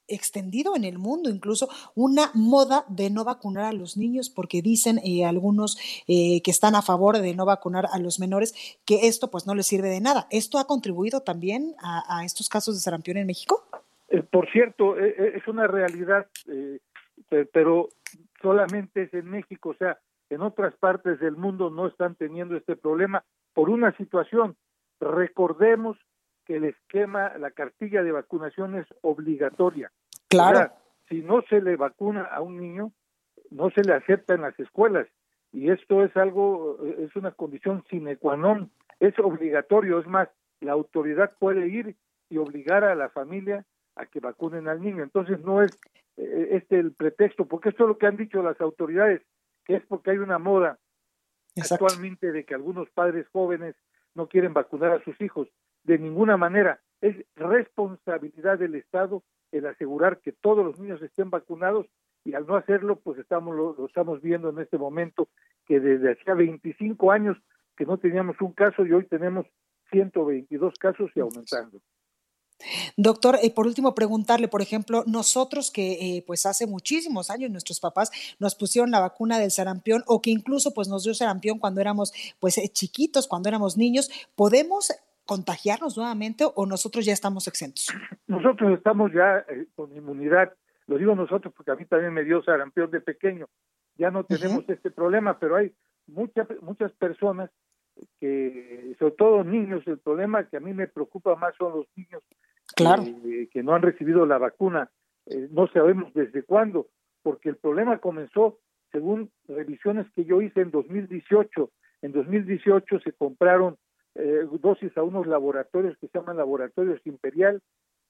[0.09, 4.99] extendido en el mundo, incluso una moda de no vacunar a los niños, porque dicen
[5.05, 5.79] eh, algunos
[6.09, 9.55] eh, que están a favor de no vacunar a los menores que esto pues no
[9.55, 10.27] les sirve de nada.
[10.31, 13.65] ¿Esto ha contribuido también a, estos casos de sarampión en México?
[14.09, 16.27] Eh, por cierto, es una realidad,
[17.53, 17.91] pero
[18.41, 19.99] solamente es en México, o sea,
[20.31, 24.57] en otras partes del mundo no están teniendo este problema por una situación.
[25.01, 25.97] Recordemos
[26.49, 29.93] que el esquema, la cartilla de vacunación es obligatoria.
[30.29, 30.73] Claro.
[31.09, 32.93] si no se le vacuna a un niño,
[33.51, 35.07] no se le acepta en las escuelas.
[35.53, 40.01] Y esto es algo, es una condición sine qua non, es obligatorio.
[40.01, 40.29] Es más,
[40.61, 41.97] la autoridad puede ir
[42.31, 45.03] y obligar a la familia a que vacunen al niño.
[45.03, 45.79] Entonces no es
[46.17, 49.21] eh, este el pretexto, porque esto es lo que han dicho las autoridades,
[49.65, 50.79] que es porque hay una moda
[51.61, 53.75] actualmente de que algunos padres jóvenes
[54.15, 55.49] no quieren vacunar a sus hijos.
[55.89, 56.81] De ninguna manera.
[57.01, 59.23] Es responsabilidad del Estado
[59.53, 61.87] el asegurar que todos los niños estén vacunados
[62.27, 65.29] y al no hacerlo, pues estamos lo, estamos viendo en este momento
[65.67, 67.39] que desde hacía 25 años
[67.75, 69.47] que no teníamos un caso y hoy tenemos
[69.91, 71.81] 122 casos y aumentando.
[72.99, 77.81] Doctor, eh, por último, preguntarle, por ejemplo, nosotros que eh, pues hace muchísimos años nuestros
[77.81, 81.81] papás nos pusieron la vacuna del sarampión o que incluso pues nos dio sarampión cuando
[81.81, 84.93] éramos pues eh, chiquitos, cuando éramos niños, ¿podemos
[85.29, 87.87] contagiarnos nuevamente o nosotros ya estamos exentos?
[88.27, 89.45] Nosotros estamos ya
[89.77, 90.55] con inmunidad,
[90.87, 93.47] lo digo nosotros porque a mí también me dio sarampión de pequeño,
[93.97, 95.75] ya no tenemos este problema, pero hay
[96.07, 97.51] muchas muchas personas
[98.21, 102.23] que, sobre todo niños, el problema que a mí me preocupa más son los niños
[102.75, 103.05] claro.
[103.53, 104.91] que no han recibido la vacuna.
[105.27, 106.89] Eh, no sabemos desde cuándo,
[107.23, 108.59] porque el problema comenzó
[108.93, 111.71] según revisiones que yo hice en 2018.
[112.03, 113.77] En 2018 se compraron
[114.19, 117.63] eh, dosis a unos laboratorios que se llaman laboratorios imperial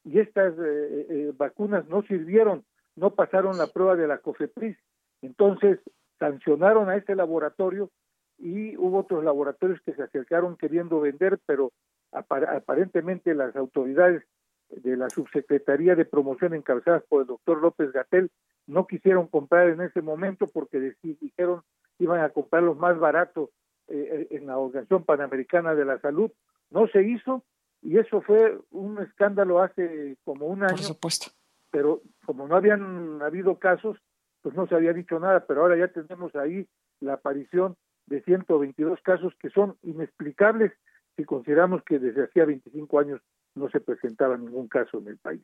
[0.05, 2.65] y estas eh, vacunas no sirvieron,
[2.97, 4.77] no pasaron la prueba de la COFEPRIS.
[5.21, 5.79] Entonces
[6.19, 7.91] sancionaron a ese laboratorio
[8.39, 11.73] y hubo otros laboratorios que se acercaron queriendo vender, pero
[12.11, 14.23] aparentemente las autoridades
[14.71, 18.31] de la Subsecretaría de Promoción encabezadas por el doctor López Gatel
[18.67, 21.63] no quisieron comprar en ese momento porque dijeron
[21.99, 23.51] iban a comprar los más baratos
[23.89, 24.38] eh, la
[24.69, 26.31] Organización Panamericana de la Salud.
[26.71, 27.45] No se hizo
[27.83, 30.77] y eso fue un escándalo hace como un año.
[30.77, 31.31] Por supuesto.
[31.71, 33.99] Pero como no habían habido casos,
[34.43, 36.67] pues no se había dicho nada, pero ahora ya tenemos ahí
[37.01, 40.73] la aparición de 122 casos que son inexplicables
[41.17, 43.21] si consideramos que desde hacía 25 años
[43.55, 45.43] no se presentaba ningún caso en el país.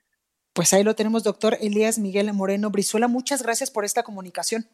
[0.53, 3.09] Pues ahí lo tenemos, doctor Elías Miguel Moreno Brizuela.
[3.09, 4.65] Muchas gracias por esta comunicación.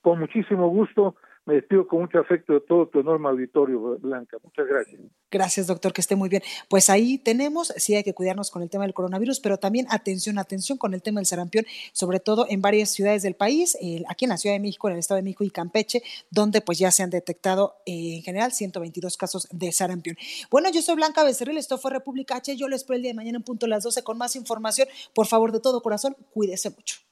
[0.00, 4.36] Con muchísimo gusto me despido con mucho afecto de todo tu enorme auditorio, Blanca.
[4.42, 5.00] Muchas gracias.
[5.30, 6.42] Gracias, doctor, que esté muy bien.
[6.68, 10.38] Pues ahí tenemos, sí hay que cuidarnos con el tema del coronavirus, pero también atención,
[10.38, 13.76] atención con el tema del sarampión, sobre todo en varias ciudades del país,
[14.08, 16.78] aquí en la Ciudad de México, en el Estado de México y Campeche, donde pues
[16.78, 20.16] ya se han detectado eh, en general 122 casos de sarampión.
[20.50, 23.16] Bueno, yo soy Blanca Becerril, esto fue República H, yo les espero el día de
[23.16, 24.86] mañana en punto a las 12 con más información.
[25.14, 27.11] Por favor, de todo corazón, cuídese mucho.